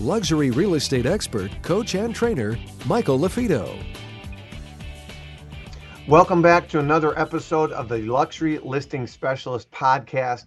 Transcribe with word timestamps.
luxury 0.00 0.50
real 0.50 0.74
estate 0.74 1.06
expert, 1.06 1.50
coach, 1.62 1.94
and 1.94 2.14
trainer, 2.14 2.58
Michael 2.86 3.18
LaFido. 3.18 3.78
Welcome 6.08 6.42
back 6.42 6.68
to 6.68 6.80
another 6.80 7.18
episode 7.18 7.72
of 7.72 7.88
the 7.88 7.98
Luxury 8.02 8.58
Listing 8.58 9.06
Specialist 9.06 9.70
podcast. 9.70 10.46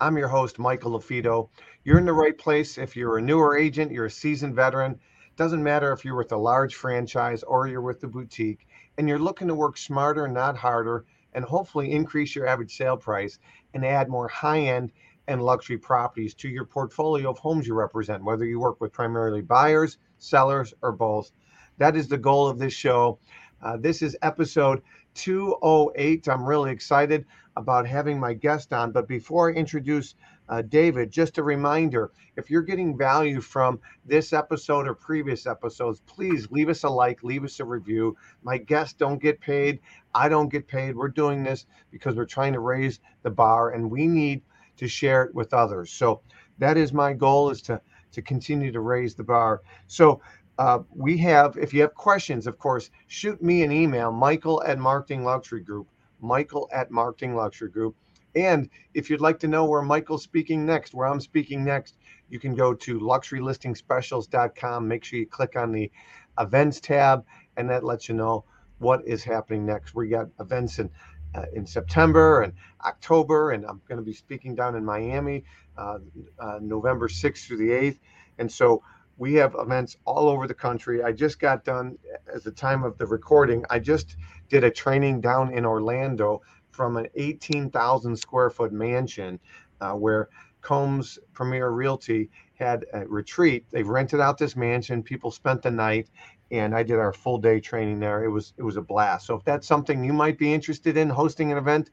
I'm 0.00 0.18
your 0.18 0.28
host, 0.28 0.58
Michael 0.58 0.98
LaFido. 0.98 1.48
You're 1.84 1.98
in 1.98 2.04
the 2.04 2.12
right 2.12 2.36
place 2.36 2.76
if 2.76 2.96
you're 2.96 3.18
a 3.18 3.22
newer 3.22 3.56
agent, 3.56 3.92
you're 3.92 4.06
a 4.06 4.10
seasoned 4.10 4.54
veteran. 4.54 4.98
Doesn't 5.36 5.62
matter 5.62 5.92
if 5.92 6.04
you're 6.04 6.16
with 6.16 6.32
a 6.32 6.36
large 6.36 6.74
franchise 6.74 7.42
or 7.44 7.68
you're 7.68 7.80
with 7.80 8.00
the 8.00 8.08
boutique, 8.08 8.66
and 8.98 9.08
you're 9.08 9.18
looking 9.18 9.48
to 9.48 9.54
work 9.54 9.78
smarter, 9.78 10.26
not 10.26 10.56
harder, 10.56 11.04
and 11.32 11.44
hopefully 11.44 11.92
increase 11.92 12.34
your 12.34 12.46
average 12.46 12.76
sale 12.76 12.96
price 12.96 13.38
and 13.72 13.86
add 13.86 14.08
more 14.08 14.28
high 14.28 14.60
end 14.60 14.90
and 15.28 15.42
luxury 15.42 15.78
properties 15.78 16.34
to 16.34 16.48
your 16.48 16.64
portfolio 16.64 17.30
of 17.30 17.38
homes 17.38 17.66
you 17.66 17.74
represent, 17.74 18.24
whether 18.24 18.44
you 18.44 18.58
work 18.58 18.80
with 18.80 18.92
primarily 18.92 19.42
buyers, 19.42 19.98
sellers, 20.18 20.74
or 20.82 20.90
both. 20.90 21.30
That 21.76 21.96
is 21.96 22.08
the 22.08 22.18
goal 22.18 22.48
of 22.48 22.58
this 22.58 22.72
show. 22.72 23.18
Uh, 23.62 23.76
this 23.76 24.02
is 24.02 24.16
episode 24.22 24.82
208. 25.14 26.28
I'm 26.28 26.44
really 26.44 26.72
excited 26.72 27.26
about 27.56 27.86
having 27.86 28.18
my 28.18 28.32
guest 28.32 28.72
on. 28.72 28.92
But 28.92 29.06
before 29.08 29.50
I 29.50 29.54
introduce 29.54 30.14
uh, 30.48 30.62
David, 30.62 31.10
just 31.10 31.38
a 31.38 31.42
reminder 31.42 32.10
if 32.36 32.48
you're 32.48 32.62
getting 32.62 32.96
value 32.96 33.40
from 33.40 33.80
this 34.06 34.32
episode 34.32 34.86
or 34.86 34.94
previous 34.94 35.46
episodes, 35.46 36.00
please 36.06 36.50
leave 36.50 36.68
us 36.68 36.84
a 36.84 36.88
like, 36.88 37.22
leave 37.22 37.44
us 37.44 37.60
a 37.60 37.64
review. 37.64 38.16
My 38.42 38.58
guests 38.58 38.94
don't 38.94 39.20
get 39.20 39.40
paid. 39.40 39.80
I 40.14 40.28
don't 40.28 40.48
get 40.48 40.68
paid. 40.68 40.96
We're 40.96 41.08
doing 41.08 41.42
this 41.42 41.66
because 41.90 42.14
we're 42.14 42.24
trying 42.24 42.52
to 42.52 42.60
raise 42.60 43.00
the 43.24 43.30
bar 43.30 43.70
and 43.70 43.90
we 43.90 44.06
need 44.06 44.42
to 44.78 44.88
share 44.88 45.24
it 45.24 45.34
with 45.34 45.52
others. 45.52 45.92
So 45.92 46.22
that 46.58 46.76
is 46.76 46.92
my 46.92 47.12
goal 47.12 47.50
is 47.50 47.62
to 47.62 47.80
to 48.12 48.22
continue 48.22 48.72
to 48.72 48.80
raise 48.80 49.14
the 49.14 49.22
bar. 49.22 49.62
So 49.86 50.20
uh, 50.58 50.80
we 50.94 51.16
have, 51.18 51.56
if 51.56 51.72
you 51.72 51.80
have 51.82 51.94
questions, 51.94 52.46
of 52.46 52.58
course, 52.58 52.90
shoot 53.06 53.40
me 53.42 53.62
an 53.62 53.70
email, 53.70 54.10
Michael 54.10 54.62
at 54.64 54.78
Marketing 54.78 55.24
Luxury 55.24 55.60
Group, 55.60 55.88
Michael 56.20 56.68
at 56.72 56.90
Marketing 56.90 57.36
Luxury 57.36 57.70
Group. 57.70 57.94
And 58.34 58.68
if 58.94 59.08
you'd 59.08 59.20
like 59.20 59.38
to 59.40 59.48
know 59.48 59.64
where 59.64 59.82
Michael's 59.82 60.22
speaking 60.22 60.66
next, 60.66 60.94
where 60.94 61.06
I'm 61.06 61.20
speaking 61.20 61.64
next, 61.64 61.96
you 62.28 62.38
can 62.38 62.54
go 62.54 62.74
to 62.74 62.98
luxurylistingspecialist.com. 62.98 64.88
Make 64.88 65.04
sure 65.04 65.18
you 65.18 65.26
click 65.26 65.56
on 65.56 65.72
the 65.72 65.90
events 66.38 66.80
tab, 66.80 67.24
and 67.56 67.70
that 67.70 67.84
lets 67.84 68.08
you 68.08 68.14
know 68.14 68.44
what 68.78 69.06
is 69.06 69.24
happening 69.24 69.64
next. 69.64 69.94
We 69.94 70.08
got 70.08 70.28
events 70.40 70.78
in 70.78 70.90
uh, 71.38 71.46
in 71.52 71.66
September 71.66 72.42
and 72.42 72.52
October, 72.84 73.52
and 73.52 73.64
I'm 73.64 73.80
going 73.88 73.98
to 73.98 74.04
be 74.04 74.12
speaking 74.12 74.54
down 74.54 74.74
in 74.74 74.84
Miami 74.84 75.44
uh, 75.76 75.98
uh, 76.38 76.58
November 76.60 77.08
6th 77.08 77.46
through 77.46 77.58
the 77.58 77.70
8th. 77.70 77.98
And 78.38 78.50
so 78.50 78.82
we 79.16 79.34
have 79.34 79.54
events 79.58 79.96
all 80.04 80.28
over 80.28 80.46
the 80.46 80.54
country. 80.54 81.02
I 81.02 81.12
just 81.12 81.40
got 81.40 81.64
done 81.64 81.98
at 82.34 82.44
the 82.44 82.50
time 82.50 82.84
of 82.84 82.98
the 82.98 83.06
recording. 83.06 83.64
I 83.70 83.78
just 83.78 84.16
did 84.48 84.64
a 84.64 84.70
training 84.70 85.20
down 85.20 85.52
in 85.52 85.64
Orlando 85.64 86.40
from 86.70 86.96
an 86.96 87.08
18,000 87.14 88.16
square 88.16 88.50
foot 88.50 88.72
mansion 88.72 89.40
uh, 89.80 89.92
where 89.92 90.28
Combs 90.60 91.18
Premier 91.34 91.70
Realty 91.70 92.30
had 92.54 92.84
a 92.92 93.06
retreat. 93.06 93.64
They 93.70 93.82
rented 93.82 94.20
out 94.20 94.38
this 94.38 94.56
mansion. 94.56 95.02
People 95.02 95.30
spent 95.30 95.62
the 95.62 95.70
night, 95.70 96.08
and 96.50 96.74
I 96.74 96.82
did 96.82 96.98
our 96.98 97.12
full 97.12 97.38
day 97.38 97.60
training 97.60 98.00
there. 98.00 98.24
It 98.24 98.30
was 98.30 98.54
it 98.56 98.62
was 98.62 98.76
a 98.76 98.82
blast. 98.82 99.26
So 99.26 99.34
if 99.34 99.44
that's 99.44 99.66
something 99.66 100.04
you 100.04 100.12
might 100.12 100.38
be 100.38 100.52
interested 100.52 100.96
in 100.96 101.08
hosting 101.08 101.52
an 101.52 101.58
event, 101.58 101.90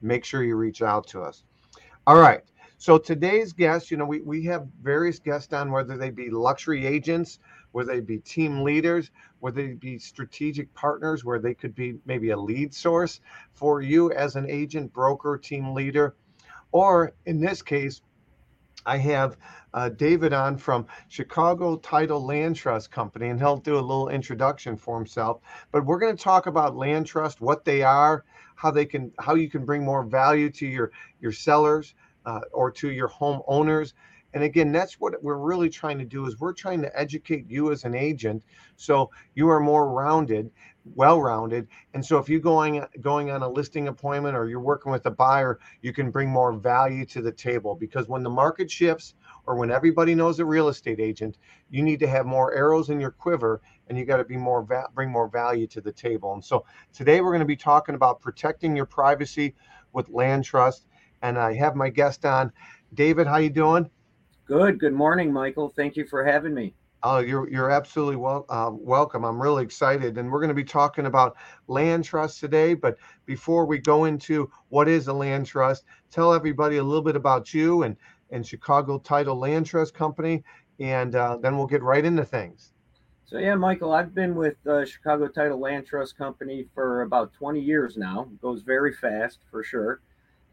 make 0.00 0.24
sure 0.24 0.42
you 0.42 0.56
reach 0.56 0.82
out 0.82 1.06
to 1.08 1.22
us. 1.22 1.44
All 2.06 2.16
right. 2.16 2.42
So 2.80 2.96
today's 2.96 3.52
guests, 3.52 3.90
you 3.90 3.96
know, 3.96 4.04
we, 4.04 4.20
we 4.20 4.44
have 4.44 4.68
various 4.80 5.18
guests 5.18 5.52
on, 5.52 5.72
whether 5.72 5.96
they 5.96 6.10
be 6.10 6.30
luxury 6.30 6.86
agents, 6.86 7.40
whether 7.72 7.92
they 7.92 8.00
be 8.00 8.18
team 8.18 8.62
leaders, 8.62 9.10
whether 9.40 9.66
they 9.66 9.74
be 9.74 9.98
strategic 9.98 10.72
partners, 10.74 11.24
where 11.24 11.40
they 11.40 11.54
could 11.54 11.74
be 11.74 11.96
maybe 12.06 12.30
a 12.30 12.36
lead 12.36 12.72
source 12.72 13.20
for 13.52 13.82
you 13.82 14.12
as 14.12 14.36
an 14.36 14.48
agent, 14.48 14.92
broker, 14.92 15.36
team 15.36 15.74
leader, 15.74 16.14
or 16.70 17.12
in 17.26 17.40
this 17.40 17.62
case, 17.62 18.00
I 18.86 18.96
have 18.98 19.36
uh, 19.74 19.90
David 19.90 20.32
on 20.32 20.56
from 20.56 20.86
Chicago 21.08 21.76
Title 21.76 22.24
Land 22.24 22.56
Trust 22.56 22.90
Company, 22.90 23.28
and 23.28 23.38
he'll 23.38 23.56
do 23.56 23.74
a 23.74 23.80
little 23.80 24.08
introduction 24.08 24.76
for 24.76 24.96
himself. 24.96 25.40
But 25.72 25.84
we're 25.84 25.98
going 25.98 26.16
to 26.16 26.22
talk 26.22 26.46
about 26.46 26.76
land 26.76 27.06
trust, 27.06 27.40
what 27.40 27.64
they 27.64 27.82
are, 27.82 28.24
how 28.54 28.70
they 28.70 28.86
can, 28.86 29.12
how 29.18 29.34
you 29.34 29.50
can 29.50 29.64
bring 29.64 29.84
more 29.84 30.04
value 30.04 30.50
to 30.50 30.66
your 30.66 30.90
your 31.20 31.32
sellers 31.32 31.94
uh, 32.26 32.40
or 32.52 32.70
to 32.72 32.90
your 32.90 33.08
homeowners. 33.08 33.92
And 34.34 34.44
again, 34.44 34.72
that's 34.72 35.00
what 35.00 35.22
we're 35.22 35.38
really 35.38 35.70
trying 35.70 35.98
to 35.98 36.04
do 36.04 36.26
is 36.26 36.38
we're 36.38 36.52
trying 36.52 36.82
to 36.82 36.98
educate 36.98 37.48
you 37.48 37.72
as 37.72 37.84
an 37.84 37.94
agent 37.94 38.42
so 38.76 39.10
you 39.34 39.48
are 39.48 39.60
more 39.60 39.90
rounded 39.90 40.50
well-rounded. 40.94 41.68
And 41.94 42.04
so 42.04 42.18
if 42.18 42.28
you're 42.28 42.40
going 42.40 42.84
going 43.00 43.30
on 43.30 43.42
a 43.42 43.48
listing 43.48 43.88
appointment 43.88 44.36
or 44.36 44.48
you're 44.48 44.60
working 44.60 44.92
with 44.92 45.06
a 45.06 45.10
buyer, 45.10 45.58
you 45.82 45.92
can 45.92 46.10
bring 46.10 46.28
more 46.28 46.52
value 46.52 47.04
to 47.06 47.22
the 47.22 47.32
table 47.32 47.74
because 47.74 48.08
when 48.08 48.22
the 48.22 48.30
market 48.30 48.70
shifts 48.70 49.14
or 49.46 49.56
when 49.56 49.70
everybody 49.70 50.14
knows 50.14 50.40
a 50.40 50.44
real 50.44 50.68
estate 50.68 51.00
agent, 51.00 51.38
you 51.70 51.82
need 51.82 52.00
to 52.00 52.06
have 52.06 52.26
more 52.26 52.54
arrows 52.54 52.90
in 52.90 53.00
your 53.00 53.10
quiver 53.10 53.60
and 53.88 53.98
you 53.98 54.04
got 54.04 54.18
to 54.18 54.24
be 54.24 54.36
more 54.36 54.62
va- 54.62 54.88
bring 54.94 55.10
more 55.10 55.28
value 55.28 55.66
to 55.66 55.80
the 55.80 55.92
table. 55.92 56.34
And 56.34 56.44
so 56.44 56.64
today 56.92 57.20
we're 57.20 57.32
going 57.32 57.40
to 57.40 57.46
be 57.46 57.56
talking 57.56 57.94
about 57.94 58.20
protecting 58.20 58.76
your 58.76 58.86
privacy 58.86 59.54
with 59.92 60.08
land 60.08 60.44
trust 60.44 60.86
and 61.22 61.38
I 61.38 61.54
have 61.54 61.74
my 61.74 61.88
guest 61.88 62.24
on. 62.24 62.52
David, 62.94 63.26
how 63.26 63.38
you 63.38 63.50
doing? 63.50 63.90
Good. 64.48 64.80
Good 64.80 64.94
morning, 64.94 65.30
Michael. 65.30 65.68
Thank 65.68 65.94
you 65.94 66.06
for 66.06 66.24
having 66.24 66.54
me. 66.54 66.72
Oh, 67.02 67.18
you're 67.18 67.50
you're 67.50 67.70
absolutely 67.70 68.16
well 68.16 68.46
uh, 68.48 68.70
welcome. 68.72 69.22
I'm 69.22 69.40
really 69.40 69.62
excited, 69.62 70.16
and 70.16 70.32
we're 70.32 70.40
going 70.40 70.48
to 70.48 70.54
be 70.54 70.64
talking 70.64 71.04
about 71.04 71.36
land 71.66 72.02
trust 72.02 72.40
today. 72.40 72.72
But 72.72 72.96
before 73.26 73.66
we 73.66 73.78
go 73.78 74.06
into 74.06 74.50
what 74.70 74.88
is 74.88 75.08
a 75.08 75.12
land 75.12 75.44
trust, 75.44 75.84
tell 76.10 76.32
everybody 76.32 76.78
a 76.78 76.82
little 76.82 77.02
bit 77.02 77.14
about 77.14 77.52
you 77.52 77.82
and 77.82 77.94
and 78.30 78.44
Chicago 78.44 78.98
Title 78.98 79.38
Land 79.38 79.66
Trust 79.66 79.92
Company, 79.92 80.42
and 80.80 81.14
uh, 81.14 81.36
then 81.36 81.58
we'll 81.58 81.66
get 81.66 81.82
right 81.82 82.04
into 82.04 82.24
things. 82.24 82.72
So 83.26 83.36
yeah, 83.36 83.54
Michael, 83.54 83.92
I've 83.92 84.14
been 84.14 84.34
with 84.34 84.56
uh, 84.66 84.86
Chicago 84.86 85.28
Title 85.28 85.60
Land 85.60 85.86
Trust 85.86 86.16
Company 86.16 86.66
for 86.74 87.02
about 87.02 87.34
20 87.34 87.60
years 87.60 87.98
now. 87.98 88.22
It 88.22 88.40
goes 88.40 88.62
very 88.62 88.94
fast 88.94 89.40
for 89.50 89.62
sure. 89.62 90.00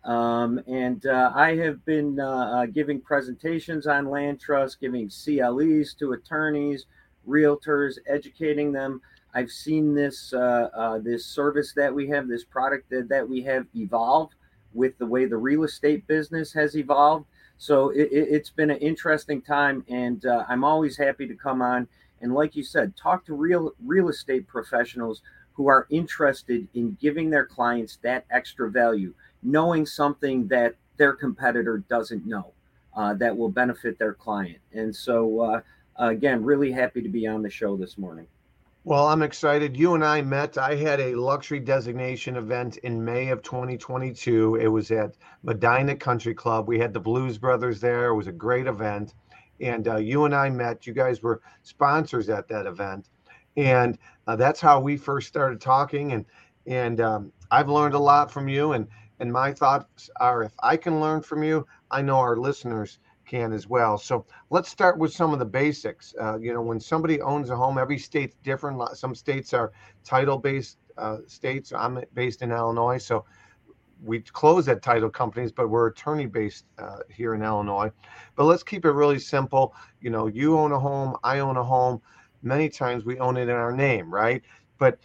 Um, 0.05 0.61
and 0.67 1.05
uh, 1.07 1.31
I 1.33 1.55
have 1.55 1.83
been 1.83 2.19
uh, 2.19 2.27
uh, 2.27 2.65
giving 2.67 3.01
presentations 3.01 3.87
on 3.87 4.09
land 4.09 4.39
trust, 4.39 4.79
giving 4.79 5.09
CLEs 5.09 5.95
to 5.95 6.13
attorneys, 6.13 6.85
realtors, 7.27 7.95
educating 8.07 8.71
them. 8.71 9.01
I've 9.33 9.49
seen 9.49 9.95
this 9.95 10.31
uh, 10.31 10.69
uh, 10.73 10.99
this 10.99 11.25
service 11.25 11.73
that 11.75 11.93
we 11.93 12.07
have, 12.09 12.27
this 12.27 12.45
product 12.45 12.89
that, 12.91 13.09
that 13.09 13.27
we 13.27 13.41
have 13.43 13.65
evolve 13.75 14.29
with 14.73 14.97
the 14.99 15.05
way 15.05 15.25
the 15.25 15.37
real 15.37 15.63
estate 15.63 16.05
business 16.07 16.53
has 16.53 16.77
evolved. 16.77 17.25
So 17.57 17.89
it, 17.89 18.31
has 18.31 18.49
been 18.49 18.69
an 18.69 18.77
interesting 18.77 19.41
time, 19.41 19.83
and 19.89 20.25
uh, 20.25 20.45
I'm 20.47 20.63
always 20.63 20.97
happy 20.97 21.27
to 21.27 21.35
come 21.35 21.61
on 21.61 21.87
and, 22.21 22.33
like 22.33 22.55
you 22.55 22.63
said, 22.63 22.95
talk 22.95 23.25
to 23.25 23.33
real 23.33 23.73
real 23.83 24.09
estate 24.09 24.47
professionals 24.47 25.21
who 25.53 25.67
are 25.67 25.87
interested 25.89 26.67
in 26.73 26.97
giving 26.99 27.29
their 27.29 27.45
clients 27.45 27.97
that 28.03 28.25
extra 28.29 28.69
value 28.69 29.13
knowing 29.45 29.85
something 29.85 30.47
that 30.47 30.75
their 30.97 31.13
competitor 31.13 31.83
doesn't 31.89 32.25
know 32.25 32.53
uh, 32.95 33.13
that 33.15 33.35
will 33.35 33.49
benefit 33.49 33.99
their 33.99 34.13
client. 34.13 34.57
And 34.73 34.95
so, 34.95 35.39
uh, 35.41 35.61
again, 35.97 36.43
really 36.43 36.71
happy 36.71 37.01
to 37.01 37.09
be 37.09 37.27
on 37.27 37.41
the 37.41 37.49
show 37.49 37.75
this 37.75 37.97
morning. 37.97 38.27
Well, 38.85 39.07
I'm 39.07 39.23
excited. 39.23 39.75
You 39.75 39.95
and 39.95 40.05
I 40.05 40.21
met. 40.21 40.59
I 40.59 40.75
had 40.75 40.99
a 40.99 41.15
luxury 41.15 41.59
designation 41.59 42.35
event 42.35 42.77
in 42.77 43.03
May 43.03 43.29
of 43.29 43.41
2022. 43.41 44.57
It 44.57 44.67
was 44.67 44.91
at 44.91 45.15
Medinah 45.43 45.95
Country 45.95 46.35
Club. 46.35 46.67
We 46.67 46.77
had 46.77 46.93
the 46.93 46.99
Blues 46.99 47.39
Brothers 47.39 47.81
there. 47.81 48.09
It 48.09 48.15
was 48.15 48.27
a 48.27 48.31
great 48.31 48.67
event. 48.67 49.15
And 49.59 49.87
uh, 49.87 49.95
you 49.95 50.25
and 50.25 50.35
I 50.35 50.51
met. 50.51 50.85
You 50.85 50.93
guys 50.93 51.23
were 51.23 51.41
sponsors 51.63 52.29
at 52.29 52.47
that 52.49 52.67
event. 52.67 53.09
And 53.57 53.97
uh, 54.27 54.35
that's 54.35 54.61
how 54.61 54.79
we 54.79 54.97
first 54.97 55.27
started 55.27 55.59
talking. 55.59 56.11
And 56.11 56.25
and 56.67 57.01
um, 57.01 57.31
I've 57.49 57.69
learned 57.69 57.95
a 57.95 57.99
lot 57.99 58.29
from 58.29 58.47
you. 58.47 58.73
And 58.73 58.87
and 59.19 59.31
my 59.31 59.53
thoughts 59.53 60.09
are 60.19 60.43
if 60.43 60.53
I 60.61 60.77
can 60.77 60.99
learn 60.99 61.21
from 61.21 61.43
you, 61.43 61.65
I 61.91 62.01
know 62.01 62.17
our 62.17 62.37
listeners 62.37 62.99
can 63.25 63.53
as 63.53 63.67
well. 63.67 63.97
So 63.97 64.25
let's 64.49 64.69
start 64.69 64.97
with 64.97 65.11
some 65.11 65.33
of 65.33 65.39
the 65.39 65.45
basics. 65.45 66.13
Uh, 66.21 66.37
you 66.37 66.53
know, 66.53 66.61
when 66.61 66.79
somebody 66.79 67.21
owns 67.21 67.49
a 67.49 67.55
home, 67.55 67.77
every 67.77 67.97
state's 67.97 68.35
different. 68.43 68.81
Some 68.95 69.15
states 69.15 69.53
are 69.53 69.71
title-based 70.03 70.77
uh, 70.97 71.17
states. 71.27 71.73
I'm 71.73 72.03
based 72.13 72.41
in 72.41 72.51
Illinois, 72.51 72.97
so 72.99 73.25
we 74.03 74.19
close 74.21 74.67
at 74.67 74.81
title 74.81 75.09
companies, 75.09 75.51
but 75.51 75.69
we're 75.69 75.87
attorney-based 75.87 76.65
uh, 76.77 76.97
here 77.09 77.33
in 77.33 77.41
Illinois. 77.41 77.91
But 78.35 78.45
let's 78.45 78.63
keep 78.63 78.85
it 78.85 78.91
really 78.91 79.19
simple. 79.19 79.73
You 80.01 80.09
know, 80.09 80.27
you 80.27 80.57
own 80.57 80.71
a 80.71 80.79
home, 80.79 81.17
I 81.23 81.39
own 81.39 81.57
a 81.57 81.63
home. 81.63 82.01
Many 82.43 82.69
times 82.69 83.05
we 83.05 83.17
own 83.19 83.37
it 83.37 83.43
in 83.43 83.55
our 83.55 83.71
name, 83.71 84.13
right? 84.13 84.43
But 84.77 84.99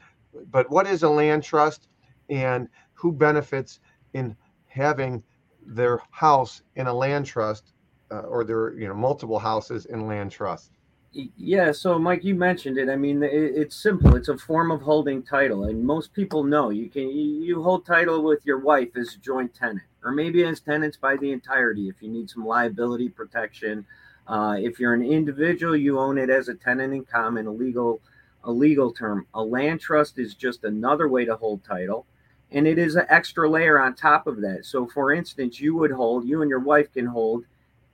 but 0.51 0.71
what 0.71 0.87
is 0.87 1.03
a 1.03 1.09
land 1.09 1.43
trust, 1.43 1.89
and 2.29 2.69
who 2.93 3.13
benefits 3.13 3.81
in 4.15 4.37
having 4.67 5.23
their 5.67 6.01
house 6.11 6.63
in 6.77 6.87
a 6.87 6.93
land 6.93 7.27
trust 7.27 7.73
uh, 8.11 8.21
or 8.21 8.45
their 8.45 8.75
you 8.75 8.89
know 8.89 8.95
multiple 8.95 9.39
houses 9.39 9.87
in 9.87 10.07
land 10.07 10.31
trust. 10.31 10.73
Yeah 11.13 11.73
so 11.73 11.99
mike 11.99 12.25
you 12.25 12.35
mentioned 12.35 12.79
it. 12.79 12.89
I 12.89 12.97
mean 12.97 13.23
it, 13.23 13.33
it's 13.33 13.77
simple. 13.77 14.17
It's 14.17 14.29
a 14.29 14.39
form 14.39 14.71
of 14.71 14.81
holding 14.81 15.23
title 15.23 15.65
and 15.65 15.85
most 15.85 16.13
people 16.13 16.45
know 16.45 16.71
you 16.71 16.89
can 16.89 17.09
you 17.11 17.63
hold 17.63 17.85
title 17.85 18.23
with 18.23 18.45
your 18.45 18.59
wife 18.59 18.97
as 18.97 19.17
joint 19.17 19.55
tenant 19.55 19.83
or 20.05 20.13
maybe 20.13 20.45
as 20.45 20.61
tenants 20.61 20.97
by 20.97 21.17
the 21.17 21.31
entirety 21.33 21.89
if 21.89 22.01
you 22.01 22.09
need 22.09 22.31
some 22.31 22.47
liability 22.47 23.09
protection. 23.09 23.87
Uh, 24.27 24.57
if 24.59 24.79
you're 24.79 24.95
an 24.95 25.05
individual 25.05 25.77
you 25.77 25.99
own 25.99 26.17
it 26.17 26.31
as 26.31 26.49
a 26.49 26.55
tenant 26.55 26.95
in 26.95 27.05
common 27.05 27.47
a 27.47 27.53
legal 27.53 28.01
a 28.45 28.51
legal 28.51 28.93
term. 28.93 29.27
A 29.35 29.43
land 29.43 29.81
trust 29.81 30.19
is 30.19 30.35
just 30.35 30.65
another 30.65 31.09
way 31.09 31.25
to 31.25 31.37
hold 31.37 31.63
title 31.65 32.07
and 32.53 32.67
it 32.67 32.79
is 32.79 32.97
an 32.97 33.07
extra 33.09 33.49
layer 33.49 33.81
on 33.81 33.95
top 33.95 34.27
of 34.27 34.41
that. 34.41 34.65
So, 34.65 34.87
for 34.87 35.13
instance, 35.13 35.61
you 35.61 35.77
would 35.77 35.93
hold, 35.93 36.27
you 36.27 36.43
and 36.43 36.51
your 36.51 36.61
wife 36.61 36.93
can 36.93 37.07
hold 37.07 37.45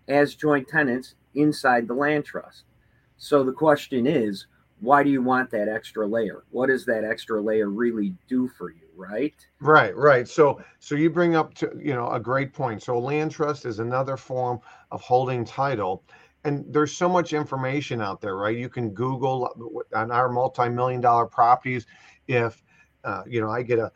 as 0.08 0.34
joint 0.34 0.68
tenants 0.68 1.14
inside 1.34 1.86
the 1.86 1.94
land 1.94 2.24
trust. 2.24 2.64
So, 3.18 3.44
the 3.44 3.52
question 3.52 4.06
is, 4.06 4.46
why 4.80 5.02
do 5.02 5.10
you 5.10 5.22
want 5.22 5.50
that 5.50 5.68
extra 5.68 6.06
layer? 6.06 6.44
What 6.50 6.66
does 6.66 6.84
that 6.86 7.04
extra 7.04 7.40
layer 7.40 7.70
really 7.70 8.14
do 8.28 8.48
for 8.48 8.70
you, 8.70 8.88
right? 8.94 9.34
Right, 9.60 9.96
right. 9.96 10.28
So, 10.28 10.60
so 10.80 10.94
you 10.94 11.10
bring 11.10 11.34
up 11.34 11.54
to 11.54 11.72
you 11.78 11.94
know 11.94 12.08
a 12.10 12.20
great 12.20 12.52
point. 12.52 12.82
So, 12.82 12.98
land 12.98 13.32
trust 13.32 13.66
is 13.66 13.78
another 13.78 14.16
form 14.16 14.60
of 14.90 15.00
holding 15.00 15.44
title. 15.44 16.02
And 16.44 16.64
there's 16.72 16.96
so 16.96 17.08
much 17.08 17.32
information 17.32 18.00
out 18.00 18.20
there, 18.20 18.36
right? 18.36 18.56
You 18.56 18.68
can 18.68 18.90
Google 18.90 19.82
on 19.92 20.12
our 20.12 20.28
multi-million 20.28 21.00
dollar 21.00 21.26
properties. 21.26 21.86
If 22.28 22.62
uh, 23.06 23.22
you 23.26 23.40
know, 23.40 23.50
I 23.50 23.62
get 23.62 23.78
a 23.78 23.90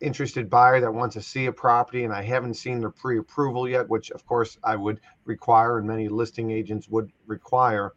interested 0.00 0.48
buyer 0.48 0.80
that 0.80 0.92
wants 0.92 1.14
to 1.14 1.22
see 1.22 1.46
a 1.46 1.52
property 1.52 2.04
and 2.04 2.12
I 2.12 2.22
haven't 2.22 2.54
seen 2.54 2.80
their 2.80 2.90
pre-approval 2.90 3.68
yet, 3.68 3.88
which 3.88 4.10
of 4.12 4.24
course 4.26 4.56
I 4.64 4.76
would 4.76 5.00
require 5.24 5.78
and 5.78 5.86
many 5.86 6.08
listing 6.08 6.50
agents 6.50 6.88
would 6.88 7.10
require. 7.26 7.92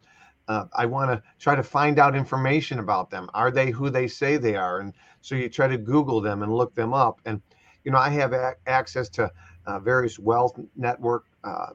Uh, 0.48 0.64
I 0.74 0.86
want 0.86 1.10
to 1.10 1.22
try 1.38 1.54
to 1.54 1.62
find 1.62 1.98
out 1.98 2.14
information 2.16 2.78
about 2.78 3.10
them. 3.10 3.28
Are 3.34 3.50
they 3.50 3.70
who 3.70 3.90
they 3.90 4.08
say 4.08 4.36
they 4.36 4.56
are? 4.56 4.80
And 4.80 4.94
so 5.20 5.34
you 5.34 5.48
try 5.48 5.68
to 5.68 5.78
Google 5.78 6.20
them 6.20 6.42
and 6.42 6.54
look 6.54 6.74
them 6.74 6.94
up. 6.94 7.20
And 7.24 7.42
you 7.84 7.90
know, 7.92 7.98
I 7.98 8.10
have 8.10 8.32
a- 8.32 8.56
access 8.66 9.08
to 9.10 9.30
uh, 9.66 9.78
various 9.78 10.18
wealth 10.18 10.58
network 10.76 11.26
uh, 11.44 11.68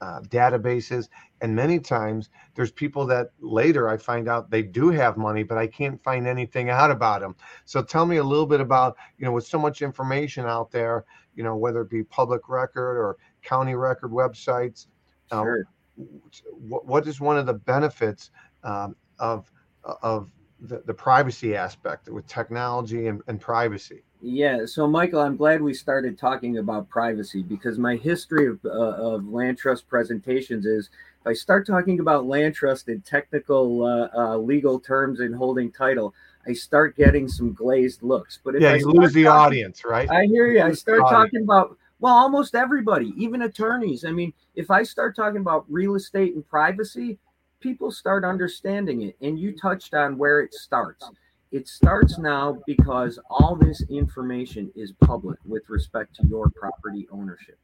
uh, 0.00 0.20
databases. 0.22 1.08
And 1.40 1.54
many 1.54 1.78
times 1.78 2.30
there's 2.54 2.70
people 2.70 3.06
that 3.06 3.30
later 3.40 3.88
I 3.88 3.96
find 3.96 4.28
out 4.28 4.50
they 4.50 4.62
do 4.62 4.90
have 4.90 5.16
money, 5.16 5.42
but 5.42 5.58
I 5.58 5.66
can't 5.66 6.02
find 6.02 6.26
anything 6.26 6.70
out 6.70 6.90
about 6.90 7.20
them. 7.20 7.36
So 7.64 7.82
tell 7.82 8.06
me 8.06 8.16
a 8.16 8.24
little 8.24 8.46
bit 8.46 8.60
about, 8.60 8.96
you 9.18 9.24
know, 9.24 9.32
with 9.32 9.46
so 9.46 9.58
much 9.58 9.82
information 9.82 10.46
out 10.46 10.70
there, 10.70 11.04
you 11.34 11.42
know, 11.42 11.56
whether 11.56 11.80
it 11.82 11.90
be 11.90 12.02
public 12.04 12.48
record 12.48 12.98
or 12.98 13.16
county 13.42 13.74
record 13.74 14.10
websites. 14.10 14.86
Um, 15.30 15.44
sure. 15.44 15.64
what, 16.68 16.86
what 16.86 17.06
is 17.06 17.20
one 17.20 17.38
of 17.38 17.46
the 17.46 17.54
benefits 17.54 18.30
um, 18.64 18.96
of, 19.18 19.50
of 20.02 20.30
the, 20.60 20.82
the 20.86 20.94
privacy 20.94 21.54
aspect 21.54 22.08
with 22.08 22.26
technology 22.26 23.06
and, 23.06 23.22
and 23.28 23.40
privacy? 23.40 24.02
Yeah, 24.22 24.66
so 24.66 24.86
Michael, 24.86 25.20
I'm 25.20 25.36
glad 25.36 25.62
we 25.62 25.72
started 25.72 26.18
talking 26.18 26.58
about 26.58 26.90
privacy 26.90 27.42
because 27.42 27.78
my 27.78 27.96
history 27.96 28.48
of, 28.48 28.58
uh, 28.64 28.68
of 28.68 29.26
land 29.26 29.56
trust 29.56 29.88
presentations 29.88 30.66
is 30.66 30.90
if 31.22 31.26
I 31.26 31.32
start 31.32 31.66
talking 31.66 32.00
about 32.00 32.26
land 32.26 32.54
trust 32.54 32.88
in 32.88 33.00
technical 33.00 33.84
uh, 33.84 34.08
uh, 34.14 34.36
legal 34.36 34.78
terms 34.78 35.20
and 35.20 35.34
holding 35.34 35.72
title, 35.72 36.14
I 36.46 36.52
start 36.52 36.96
getting 36.96 37.28
some 37.28 37.54
glazed 37.54 38.02
looks. 38.02 38.38
But 38.44 38.56
if 38.56 38.62
yeah, 38.62 38.72
I 38.72 38.76
you 38.76 38.90
lose 38.90 39.14
the 39.14 39.24
talking, 39.24 39.46
audience, 39.46 39.84
right? 39.86 40.10
I 40.10 40.26
hear 40.26 40.48
you. 40.48 40.62
I 40.62 40.72
start 40.72 41.00
talking 41.00 41.42
about 41.42 41.78
well, 42.00 42.14
almost 42.14 42.54
everybody, 42.54 43.14
even 43.16 43.42
attorneys. 43.42 44.04
I 44.04 44.10
mean, 44.10 44.32
if 44.54 44.70
I 44.70 44.82
start 44.82 45.16
talking 45.16 45.40
about 45.40 45.64
real 45.68 45.94
estate 45.94 46.34
and 46.34 46.46
privacy, 46.46 47.18
people 47.60 47.90
start 47.90 48.24
understanding 48.24 49.02
it. 49.02 49.16
And 49.20 49.38
you 49.38 49.56
touched 49.56 49.94
on 49.94 50.16
where 50.16 50.40
it 50.40 50.54
starts 50.54 51.10
it 51.52 51.66
starts 51.66 52.18
now 52.18 52.58
because 52.66 53.18
all 53.28 53.56
this 53.56 53.82
information 53.90 54.70
is 54.76 54.92
public 54.92 55.38
with 55.44 55.68
respect 55.68 56.14
to 56.16 56.26
your 56.26 56.48
property 56.50 57.08
ownership. 57.10 57.58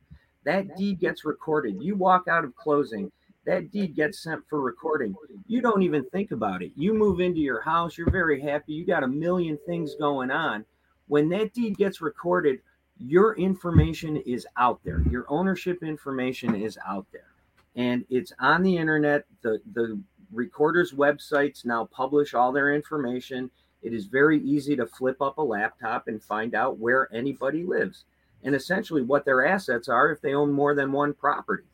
That 0.44 0.76
deed 0.76 0.98
gets 1.00 1.24
recorded. 1.24 1.80
You 1.80 1.96
walk 1.96 2.26
out 2.28 2.44
of 2.44 2.54
closing, 2.56 3.10
that 3.46 3.70
deed 3.70 3.94
gets 3.94 4.22
sent 4.22 4.42
for 4.48 4.60
recording. 4.60 5.14
You 5.46 5.60
don't 5.60 5.82
even 5.82 6.04
think 6.06 6.32
about 6.32 6.62
it. 6.62 6.72
You 6.76 6.94
move 6.94 7.20
into 7.20 7.40
your 7.40 7.60
house, 7.60 7.96
you're 7.96 8.10
very 8.10 8.40
happy, 8.40 8.72
you 8.72 8.84
got 8.84 9.04
a 9.04 9.08
million 9.08 9.58
things 9.66 9.94
going 9.94 10.30
on. 10.30 10.64
When 11.06 11.28
that 11.28 11.52
deed 11.52 11.76
gets 11.76 12.00
recorded, 12.00 12.60
your 12.98 13.36
information 13.36 14.16
is 14.16 14.46
out 14.56 14.80
there. 14.84 15.02
Your 15.10 15.26
ownership 15.28 15.82
information 15.82 16.54
is 16.56 16.78
out 16.86 17.06
there. 17.12 17.30
And 17.76 18.04
it's 18.08 18.32
on 18.40 18.62
the 18.62 18.76
internet. 18.76 19.26
The 19.42 19.60
the 19.74 20.00
recorders' 20.32 20.92
websites 20.92 21.64
now 21.64 21.84
publish 21.84 22.34
all 22.34 22.50
their 22.50 22.74
information 22.74 23.50
it 23.86 23.94
is 23.94 24.06
very 24.06 24.40
easy 24.40 24.74
to 24.74 24.84
flip 24.84 25.22
up 25.22 25.38
a 25.38 25.42
laptop 25.42 26.08
and 26.08 26.20
find 26.20 26.56
out 26.56 26.78
where 26.78 27.08
anybody 27.14 27.62
lives 27.62 28.04
and 28.42 28.52
essentially 28.52 29.00
what 29.00 29.24
their 29.24 29.46
assets 29.46 29.88
are 29.88 30.10
if 30.10 30.20
they 30.20 30.34
own 30.34 30.50
more 30.50 30.74
than 30.74 30.90
one 30.90 31.14
property. 31.14 31.68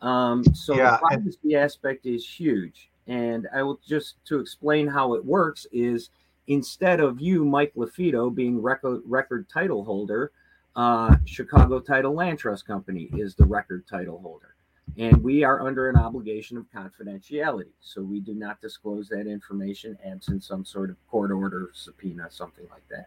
Um, 0.00 0.42
so 0.54 0.74
yeah, 0.74 0.92
the 0.92 1.06
privacy 1.06 1.38
and- 1.52 1.62
aspect 1.62 2.06
is 2.06 2.26
huge. 2.26 2.88
And 3.06 3.46
I 3.54 3.62
will 3.62 3.78
just 3.86 4.14
to 4.24 4.40
explain 4.40 4.86
how 4.86 5.12
it 5.12 5.22
works 5.22 5.66
is 5.70 6.08
instead 6.46 7.00
of 7.00 7.20
you, 7.20 7.44
Mike 7.44 7.74
LaFido, 7.76 8.34
being 8.34 8.62
record, 8.62 9.02
record 9.04 9.46
title 9.50 9.84
holder, 9.84 10.32
uh, 10.74 11.14
Chicago 11.26 11.78
Title 11.78 12.14
Land 12.14 12.38
Trust 12.38 12.66
Company 12.66 13.10
is 13.12 13.34
the 13.34 13.44
record 13.44 13.86
title 13.86 14.18
holder 14.18 14.53
and 14.96 15.22
we 15.22 15.42
are 15.44 15.66
under 15.66 15.88
an 15.88 15.96
obligation 15.96 16.56
of 16.56 16.66
confidentiality. 16.70 17.70
So 17.80 18.02
we 18.02 18.20
do 18.20 18.34
not 18.34 18.60
disclose 18.60 19.08
that 19.08 19.26
information 19.26 19.98
absent 20.04 20.44
some 20.44 20.64
sort 20.64 20.90
of 20.90 20.96
court 21.08 21.32
order, 21.32 21.70
subpoena, 21.72 22.28
something 22.30 22.66
like 22.70 22.86
that. 22.90 23.06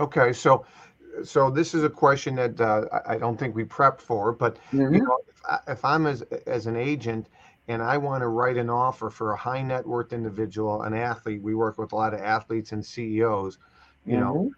Okay, 0.00 0.32
so 0.32 0.64
so 1.24 1.50
this 1.50 1.74
is 1.74 1.84
a 1.84 1.90
question 1.90 2.36
that 2.36 2.60
uh, 2.60 2.84
I 3.06 3.18
don't 3.18 3.38
think 3.38 3.54
we 3.54 3.64
prepped 3.64 4.00
for, 4.00 4.32
but 4.32 4.56
mm-hmm. 4.72 4.94
you 4.94 5.02
know, 5.02 5.18
if, 5.28 5.42
I, 5.44 5.58
if 5.72 5.84
I'm 5.84 6.06
as 6.06 6.22
as 6.46 6.66
an 6.66 6.76
agent 6.76 7.28
and 7.68 7.82
I 7.82 7.98
want 7.98 8.22
to 8.22 8.28
write 8.28 8.56
an 8.56 8.70
offer 8.70 9.10
for 9.10 9.32
a 9.32 9.36
high 9.36 9.62
net 9.62 9.86
worth 9.86 10.12
individual, 10.12 10.82
an 10.82 10.94
athlete, 10.94 11.42
we 11.42 11.54
work 11.54 11.78
with 11.78 11.92
a 11.92 11.96
lot 11.96 12.14
of 12.14 12.20
athletes 12.20 12.72
and 12.72 12.84
CEOs. 12.84 13.58
You 14.06 14.14
mm-hmm. 14.14 14.20
know, 14.20 14.50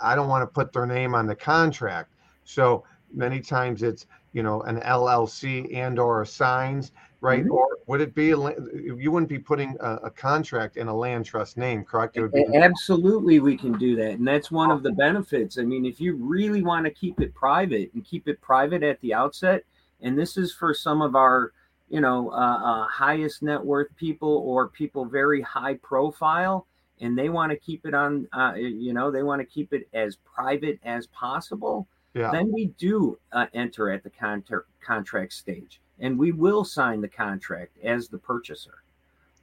I 0.00 0.14
don't 0.14 0.28
want 0.28 0.42
to 0.42 0.46
put 0.46 0.72
their 0.72 0.86
name 0.86 1.14
on 1.14 1.26
the 1.26 1.36
contract, 1.36 2.12
so 2.44 2.84
many 3.12 3.40
times 3.40 3.82
it's 3.82 4.06
you 4.32 4.42
know 4.42 4.62
an 4.62 4.80
LLC 4.80 5.74
and 5.74 5.98
or 5.98 6.24
signs, 6.24 6.92
right? 7.20 7.42
Mm-hmm. 7.42 7.52
Or 7.52 7.78
would 7.86 8.00
it 8.00 8.14
be 8.14 8.30
a, 8.30 8.36
you 8.36 9.10
wouldn't 9.10 9.28
be 9.28 9.38
putting 9.38 9.76
a, 9.80 9.94
a, 10.04 10.10
contract 10.10 10.76
in 10.76 10.88
a 10.88 10.94
land 10.94 11.26
trust 11.26 11.56
name, 11.56 11.84
correct? 11.84 12.16
It 12.16 12.22
would 12.22 12.32
be 12.32 12.46
absolutely 12.54 13.40
we 13.40 13.56
can 13.56 13.76
do 13.78 13.96
that, 13.96 14.12
and 14.12 14.26
that's 14.26 14.50
one 14.50 14.70
of 14.70 14.82
the 14.82 14.92
benefits. 14.92 15.58
I 15.58 15.62
mean, 15.62 15.84
if 15.84 16.00
you 16.00 16.14
really 16.16 16.62
want 16.62 16.84
to 16.86 16.90
keep 16.90 17.20
it 17.20 17.34
private 17.34 17.90
and 17.94 18.04
keep 18.04 18.28
it 18.28 18.40
private 18.40 18.82
at 18.82 19.00
the 19.00 19.14
outset, 19.14 19.64
and 20.02 20.18
this 20.18 20.36
is 20.36 20.52
for 20.52 20.72
some 20.72 21.02
of 21.02 21.14
our 21.16 21.52
you 21.88 22.00
know 22.00 22.30
uh, 22.30 22.60
uh, 22.62 22.86
highest 22.86 23.42
net 23.42 23.62
worth 23.62 23.94
people 23.96 24.42
or 24.46 24.68
people 24.68 25.04
very 25.04 25.42
high 25.42 25.74
profile 25.74 26.66
and 27.00 27.18
they 27.18 27.28
want 27.28 27.50
to 27.50 27.56
keep 27.58 27.84
it 27.84 27.94
on 27.94 28.26
uh, 28.32 28.54
you 28.54 28.94
know 28.94 29.10
they 29.10 29.22
want 29.22 29.40
to 29.40 29.44
keep 29.44 29.72
it 29.72 29.88
as 29.92 30.16
private 30.16 30.78
as 30.84 31.06
possible 31.08 31.86
yeah. 32.14 32.30
then 32.30 32.52
we 32.52 32.66
do 32.78 33.18
uh, 33.32 33.46
enter 33.54 33.90
at 33.90 34.02
the 34.02 34.10
contra- 34.10 34.64
contract 34.84 35.32
stage 35.32 35.80
and 36.00 36.18
we 36.18 36.32
will 36.32 36.64
sign 36.64 37.00
the 37.00 37.08
contract 37.08 37.76
as 37.84 38.08
the 38.08 38.18
purchaser. 38.18 38.82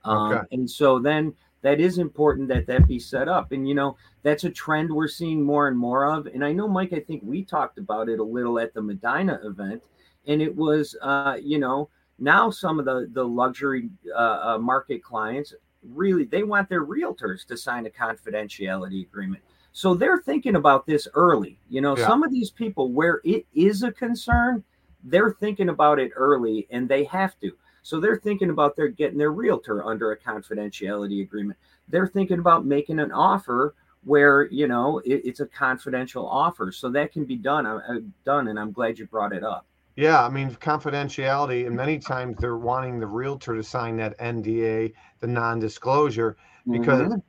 Um, 0.03 0.33
okay. 0.33 0.47
And 0.51 0.69
so 0.69 1.00
then 1.00 1.33
that 1.62 1.79
is 1.79 1.97
important 1.97 2.47
that 2.50 2.67
that 2.67 2.88
be 2.88 3.00
set 3.00 3.27
up. 3.27 3.51
And, 3.51 3.67
you 3.67 3.75
know, 3.75 3.97
that's 4.24 4.43
a 4.43 4.50
trend 4.50 4.91
we're 4.91 5.07
seeing 5.07 5.41
more 5.41 5.67
and 5.67 5.77
more 5.77 6.12
of. 6.12 6.27
And 6.27 6.43
I 6.43 6.51
know, 6.53 6.67
Mike, 6.67 6.93
I 6.93 7.00
think 7.00 7.21
we 7.25 7.43
talked 7.43 7.77
about 7.77 8.09
it 8.09 8.19
a 8.19 8.24
little 8.24 8.59
at 8.59 8.74
the 8.74 8.81
Medinah 8.81 9.39
event. 9.43 9.81
And 10.27 10.41
it 10.41 10.55
was, 10.55 10.95
uh, 11.01 11.38
you 11.41 11.59
know, 11.59 11.89
now 12.19 12.50
some 12.50 12.79
of 12.79 12.86
the, 12.86 13.09
the 13.12 13.24
luxury 13.24 13.89
uh, 14.15 14.55
uh, 14.55 14.57
market 14.59 15.03
clients 15.03 15.53
really, 15.83 16.25
they 16.25 16.43
want 16.43 16.69
their 16.69 16.86
realtors 16.86 17.45
to 17.47 17.57
sign 17.57 17.86
a 17.86 17.89
confidentiality 17.89 19.03
agreement. 19.05 19.43
So 19.77 19.93
they're 19.93 20.17
thinking 20.17 20.55
about 20.55 20.88
this 20.88 21.07
early. 21.13 21.60
You 21.69 21.81
know, 21.81 21.96
yeah. 21.96 22.07
some 22.07 22.24
of 22.24 22.31
these 22.31 22.50
people 22.50 22.91
where 22.91 23.22
it 23.24 23.46
is 23.53 23.84
a 23.84 23.91
concern, 23.91 24.63
they're 25.03 25.38
thinking 25.39 25.69
about 25.69 26.00
it 26.00 26.10
early 26.15 26.65
and 26.72 26.89
they 26.89 27.03
have 27.03 27.39
to. 27.41 27.51
So 27.84 28.00
they're 28.00 28.17
thinking 28.17 28.50
about 28.50 28.75
their 28.75 28.88
getting 28.88 29.19
their 29.19 29.31
realtor 29.31 29.86
under 29.86 30.13
a 30.13 30.17
confidentiality 30.17 31.22
agreement. 31.22 31.60
They're 31.89 32.07
thinking 32.07 32.39
about 32.39 32.65
making 32.65 32.98
an 32.98 33.12
offer 33.12 33.75
where 34.03 34.48
you 34.48 34.67
know 34.67 34.98
it, 35.05 35.22
it's 35.24 35.41
a 35.41 35.46
confidential 35.46 36.27
offer. 36.27 36.72
So 36.72 36.89
that 36.89 37.12
can 37.12 37.25
be 37.25 37.36
done. 37.36 37.67
I, 37.67 37.75
I, 37.75 38.00
done, 38.25 38.48
and 38.48 38.60
I'm 38.60 38.72
glad 38.72 38.98
you 38.98 39.05
brought 39.05 39.31
it 39.31 39.43
up. 39.43 39.67
Yeah, 39.96 40.25
I 40.25 40.29
mean 40.29 40.50
confidentiality, 40.55 41.67
and 41.67 41.75
many 41.75 42.00
times 42.00 42.38
they're 42.39 42.57
wanting 42.57 43.00
the 43.00 43.05
realtor 43.05 43.55
to 43.55 43.62
sign 43.62 43.98
that 43.98 44.17
NDA, 44.17 44.93
the 45.19 45.27
non-disclosure, 45.27 46.36
because 46.67 47.10
mm-hmm. 47.10 47.19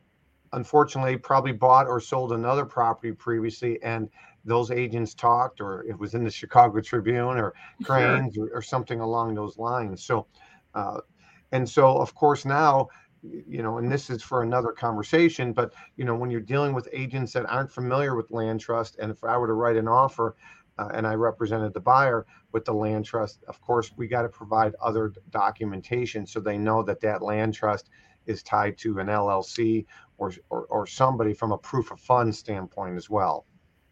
Unfortunately 0.52 1.16
probably 1.16 1.52
bought 1.52 1.86
or 1.86 2.00
sold 2.00 2.32
another 2.32 2.64
property 2.64 3.12
previously, 3.12 3.82
and 3.82 4.08
those 4.44 4.70
agents 4.70 5.14
talked, 5.14 5.60
or 5.60 5.84
it 5.84 5.98
was 5.98 6.14
in 6.14 6.24
the 6.24 6.30
Chicago 6.30 6.80
Tribune 6.80 7.38
or 7.38 7.54
Crain's 7.82 8.34
sure. 8.34 8.46
or, 8.46 8.58
or, 8.58 8.62
something 8.62 9.00
along 9.00 9.34
those 9.34 9.58
lines. 9.58 10.02
So 10.02 10.26
uh, 10.74 11.00
and 11.52 11.68
so, 11.68 11.96
of 11.98 12.14
course, 12.14 12.44
now, 12.44 12.88
you 13.22 13.62
know, 13.62 13.78
and 13.78 13.90
this 13.90 14.10
is 14.10 14.22
for 14.22 14.42
another 14.42 14.72
conversation, 14.72 15.52
but, 15.52 15.72
you 15.96 16.04
know, 16.04 16.14
when 16.14 16.30
you're 16.30 16.40
dealing 16.40 16.72
with 16.72 16.88
agents 16.92 17.32
that 17.32 17.46
aren't 17.46 17.72
familiar 17.72 18.14
with 18.14 18.30
land 18.30 18.60
trust, 18.60 18.96
and 18.98 19.10
if 19.10 19.24
I 19.24 19.36
were 19.36 19.46
to 19.46 19.54
write 19.54 19.76
an 19.76 19.88
offer 19.88 20.36
uh, 20.78 20.90
and 20.94 21.06
I 21.06 21.14
represented 21.14 21.74
the 21.74 21.80
buyer 21.80 22.26
with 22.52 22.64
the 22.64 22.74
land 22.74 23.06
trust, 23.06 23.42
of 23.48 23.60
course, 23.60 23.90
we 23.96 24.06
got 24.06 24.22
to 24.22 24.28
provide 24.28 24.74
other 24.80 25.12
documentation 25.30 26.26
so 26.26 26.38
they 26.38 26.58
know 26.58 26.82
that 26.84 27.00
that 27.00 27.22
land 27.22 27.54
trust 27.54 27.90
is 28.28 28.42
tied 28.42 28.78
to 28.78 28.98
an 29.00 29.08
LLC 29.08 29.84
or, 30.18 30.32
or, 30.50 30.66
or 30.66 30.86
somebody 30.86 31.34
from 31.34 31.52
a 31.52 31.58
proof 31.58 31.90
of 31.90 32.00
funds 32.00 32.38
standpoint 32.38 32.96
as 32.96 33.10
well. 33.10 33.44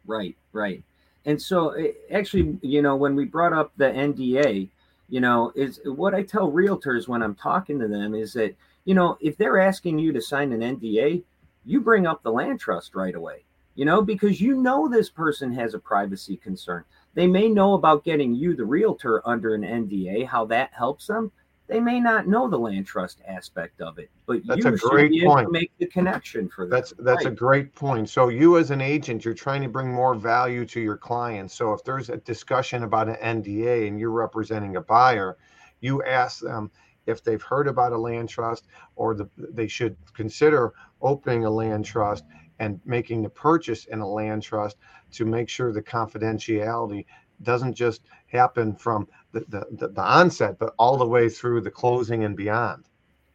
Right, 0.07 0.37
right. 0.53 0.83
And 1.25 1.41
so, 1.41 1.71
eh, 1.71 1.93
actually, 2.13 2.59
you 2.63 2.83
know, 2.83 2.95
when 2.95 3.17
we 3.17 3.25
brought 3.25 3.53
up 3.53 3.73
the 3.77 3.87
NDA, 3.87 4.69
you 5.09 5.21
know 5.21 5.53
is 5.55 5.81
what 5.85 6.15
i 6.15 6.23
tell 6.23 6.51
realtors 6.51 7.09
when 7.09 7.23
i'm 7.23 7.35
talking 7.35 7.79
to 7.79 7.89
them 7.89 8.15
is 8.15 8.33
that 8.33 8.55
you 8.85 8.95
know 8.95 9.17
if 9.21 9.37
they're 9.37 9.61
asking 9.61 9.99
you 9.99 10.13
to 10.13 10.21
sign 10.21 10.53
an 10.53 10.79
nda 10.79 11.23
you 11.65 11.81
bring 11.81 12.07
up 12.07 12.23
the 12.23 12.31
land 12.31 12.59
trust 12.59 12.95
right 12.95 13.15
away 13.15 13.45
you 13.75 13.85
know 13.85 14.03
because 14.03 14.41
you 14.41 14.61
know 14.61 14.89
this 14.89 15.09
person 15.09 15.53
has 15.53 15.75
a 15.75 15.79
privacy 15.79 16.37
concern 16.37 16.85
they 17.15 17.27
may 17.27 17.49
know 17.49 17.75
about 17.75 18.05
getting 18.05 18.35
you 18.35 18.55
the 18.55 18.65
realtor 18.65 19.27
under 19.27 19.55
an 19.55 19.63
nda 19.63 20.27
how 20.27 20.45
that 20.45 20.71
helps 20.73 21.07
them 21.07 21.31
they 21.69 21.81
may 21.81 21.99
not 21.99 22.29
know 22.29 22.49
the 22.49 22.59
land 22.59 22.87
trust 22.87 23.21
aspect 23.27 23.81
of 23.81 23.99
it, 23.99 24.11
but 24.27 24.41
that's 24.47 24.65
you 24.65 24.75
a 24.75 24.77
great 24.77 25.15
should 25.15 25.27
point. 25.27 25.51
make 25.51 25.73
the 25.79 25.87
connection 25.87 26.49
for 26.49 26.67
that. 26.67 26.71
That's 26.71 26.95
that's 26.99 27.25
right. 27.25 27.33
a 27.33 27.37
great 27.37 27.75
point. 27.75 28.09
So 28.09 28.29
you 28.29 28.59
as 28.59 28.71
an 28.71 28.81
agent, 28.81 29.25
you're 29.25 29.35
trying 29.35 29.63
to 29.63 29.69
bring 29.69 29.93
more 29.93 30.15
value 30.15 30.65
to 30.67 30.81
your 30.81 30.97
clients. 30.97 31.55
So 31.55 31.73
if 31.73 31.83
there's 31.83 32.09
a 32.09 32.19
discussion 32.19 32.85
about 32.85 33.09
an 33.09 33.43
NDA 33.43 33.89
and 33.89 33.99
you're 33.99 34.11
representing 34.11 34.77
a 34.77 34.81
buyer, 34.81 35.37
you 35.81 36.03
ask 36.05 36.41
them 36.41 36.71
if 37.07 37.23
they've 37.23 37.43
heard 37.43 37.69
about 37.69 37.93
a 37.93 37.99
land 37.99 38.29
trust 38.29 38.67
or 38.97 39.15
the, 39.15 39.29
they 39.37 39.69
should 39.69 39.97
consider 40.15 40.73
opening 41.03 41.45
a 41.45 41.51
land 41.51 41.85
trust 41.85 42.25
and 42.59 42.81
making 42.85 43.23
the 43.23 43.29
purchase 43.29 43.85
in 43.87 44.01
a 44.01 44.09
land 44.09 44.43
trust 44.43 44.77
to 45.13 45.25
make 45.25 45.49
sure 45.49 45.73
the 45.73 45.83
confidentiality 45.83 47.05
doesn't 47.43 47.75
just 47.75 48.03
happen 48.29 48.75
from 48.75 49.07
the, 49.49 49.67
the, 49.73 49.89
the, 49.89 50.03
onset, 50.03 50.59
but 50.59 50.75
all 50.79 50.97
the 50.97 51.07
way 51.07 51.29
through 51.29 51.61
the 51.61 51.71
closing 51.71 52.25
and 52.25 52.37
beyond. 52.37 52.85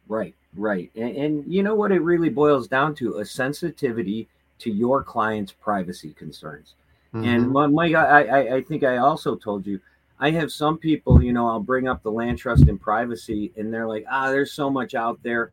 Right, 0.08 0.34
right. 0.56 0.90
And, 0.94 1.16
and 1.16 1.52
you 1.52 1.62
know 1.62 1.74
what 1.74 1.92
it 1.92 2.00
really 2.00 2.28
boils 2.28 2.68
down 2.68 2.94
to 2.96 3.18
a 3.18 3.24
sensitivity 3.24 4.28
to 4.58 4.70
your 4.70 5.02
client's 5.02 5.52
privacy 5.52 6.12
concerns. 6.14 6.74
Mm-hmm. 7.14 7.28
And 7.28 7.74
Mike, 7.74 7.94
I, 7.94 8.22
I, 8.22 8.54
I 8.56 8.62
think 8.62 8.84
I 8.84 8.98
also 8.98 9.36
told 9.36 9.66
you, 9.66 9.80
I 10.18 10.30
have 10.30 10.52
some 10.52 10.78
people, 10.78 11.22
you 11.22 11.32
know, 11.32 11.48
I'll 11.48 11.60
bring 11.60 11.88
up 11.88 12.02
the 12.02 12.12
land 12.12 12.38
trust 12.38 12.68
and 12.68 12.80
privacy, 12.80 13.52
and 13.56 13.74
they're 13.74 13.88
like, 13.88 14.04
ah, 14.08 14.30
there's 14.30 14.52
so 14.52 14.70
much 14.70 14.94
out 14.94 15.20
there. 15.24 15.50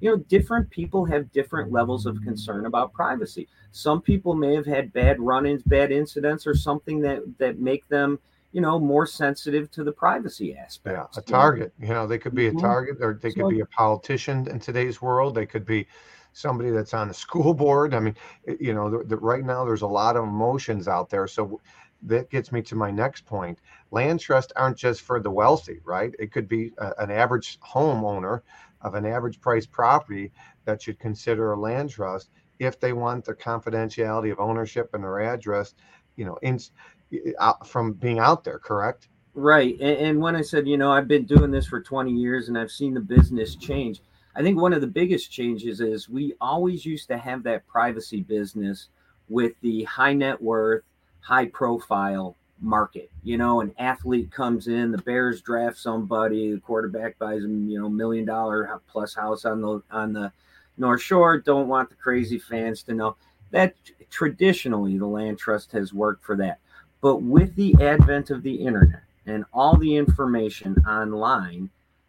You 0.00 0.10
know, 0.10 0.16
different 0.16 0.70
people 0.70 1.04
have 1.06 1.32
different 1.32 1.72
levels 1.72 2.06
of 2.06 2.22
concern 2.22 2.66
about 2.66 2.92
privacy. 2.92 3.48
Some 3.72 4.00
people 4.00 4.34
may 4.34 4.54
have 4.54 4.66
had 4.66 4.92
bad 4.92 5.18
run-ins, 5.20 5.62
bad 5.64 5.90
incidents, 5.90 6.46
or 6.46 6.54
something 6.54 7.00
that 7.00 7.22
that 7.38 7.58
make 7.58 7.88
them 7.88 8.20
you 8.52 8.60
know 8.60 8.78
more 8.78 9.06
sensitive 9.06 9.70
to 9.72 9.82
the 9.82 9.92
privacy 9.92 10.54
aspect. 10.54 10.96
Yeah, 10.96 11.20
a 11.20 11.22
target. 11.22 11.72
You 11.80 11.88
know, 11.88 12.06
they 12.06 12.18
could 12.18 12.34
be 12.34 12.46
a 12.46 12.50
mm-hmm. 12.50 12.60
target, 12.60 12.96
or 13.00 13.18
they 13.20 13.32
could 13.32 13.48
be 13.48 13.60
a 13.60 13.66
politician 13.66 14.48
in 14.48 14.60
today's 14.60 15.02
world. 15.02 15.34
They 15.34 15.46
could 15.46 15.64
be 15.64 15.86
somebody 16.32 16.70
that's 16.70 16.94
on 16.94 17.08
the 17.08 17.14
school 17.14 17.54
board. 17.64 17.94
I 17.94 18.00
mean, 18.00 18.16
you 18.60 18.74
know, 18.74 18.90
the, 18.90 19.04
the, 19.04 19.16
right 19.16 19.44
now 19.44 19.64
there's 19.64 19.82
a 19.82 19.86
lot 19.86 20.16
of 20.16 20.24
emotions 20.24 20.88
out 20.88 21.10
there. 21.10 21.26
So 21.26 21.60
that 22.02 22.30
gets 22.30 22.52
me 22.52 22.62
to 22.62 22.74
my 22.74 22.90
next 22.90 23.24
point. 23.26 23.58
Land 23.90 24.20
trusts 24.20 24.52
aren't 24.56 24.76
just 24.76 25.02
for 25.02 25.20
the 25.20 25.30
wealthy, 25.30 25.80
right? 25.84 26.14
It 26.18 26.32
could 26.32 26.48
be 26.48 26.72
a, 26.78 26.92
an 26.98 27.10
average 27.10 27.58
homeowner 27.60 28.42
of 28.80 28.94
an 28.94 29.06
average 29.06 29.40
price 29.40 29.66
property 29.66 30.32
that 30.64 30.82
should 30.82 30.98
consider 30.98 31.52
a 31.52 31.60
land 31.60 31.90
trust 31.90 32.30
if 32.58 32.78
they 32.78 32.92
want 32.92 33.24
the 33.24 33.34
confidentiality 33.34 34.32
of 34.32 34.40
ownership 34.40 34.90
and 34.94 35.02
their 35.02 35.20
address, 35.20 35.74
you 36.16 36.24
know, 36.24 36.38
in, 36.42 36.58
Uh, 37.38 37.52
from 37.64 37.92
being 37.92 38.18
out 38.18 38.44
there, 38.44 38.58
correct? 38.58 39.08
Right. 39.34 39.74
And, 39.80 39.98
and 39.98 40.20
when 40.20 40.36
I 40.36 40.42
said, 40.42 40.66
you 40.66 40.76
know, 40.76 40.92
I've 40.92 41.08
been 41.08 41.24
doing 41.24 41.50
this 41.50 41.66
for 41.66 41.80
20 41.80 42.10
years 42.10 42.48
and 42.48 42.58
I've 42.58 42.70
seen 42.70 42.94
the 42.94 43.00
business 43.00 43.54
change, 43.56 44.00
I 44.34 44.42
think 44.42 44.58
one 44.58 44.72
of 44.72 44.80
the 44.80 44.86
biggest 44.86 45.30
changes 45.30 45.80
is 45.80 46.08
we 46.08 46.34
always 46.40 46.86
used 46.86 47.08
to 47.08 47.18
have 47.18 47.42
that 47.42 47.66
privacy 47.66 48.22
business 48.22 48.88
with 49.28 49.52
the 49.60 49.84
high 49.84 50.14
net 50.14 50.40
worth, 50.40 50.84
high 51.20 51.46
profile 51.46 52.36
market. 52.60 53.10
You 53.24 53.36
know, 53.36 53.60
an 53.60 53.74
athlete 53.78 54.30
comes 54.30 54.68
in, 54.68 54.90
the 54.90 54.98
Bears 54.98 55.42
draft 55.42 55.76
somebody, 55.76 56.52
the 56.52 56.60
quarterback 56.60 57.18
buys 57.18 57.42
them, 57.42 57.68
you 57.68 57.80
know, 57.80 57.88
million 57.88 58.24
dollar 58.24 58.80
plus 58.88 59.14
house 59.14 59.44
on 59.44 59.60
the 59.60 59.82
on 59.90 60.12
the 60.12 60.32
North 60.78 61.02
Shore. 61.02 61.38
Don't 61.38 61.68
want 61.68 61.90
the 61.90 61.96
crazy 61.96 62.38
fans 62.38 62.82
to 62.84 62.94
know 62.94 63.16
that 63.50 63.74
traditionally 64.10 64.96
the 64.98 65.06
land 65.06 65.38
trust 65.38 65.72
has 65.72 65.92
worked 65.92 66.24
for 66.24 66.36
that. 66.36 66.58
But 67.02 67.16
with 67.16 67.54
the 67.56 67.74
advent 67.80 68.30
of 68.30 68.42
the 68.42 68.54
internet 68.54 69.02
and 69.26 69.44
all 69.52 69.76
the 69.76 69.96
information 69.96 70.76
online, 70.86 71.68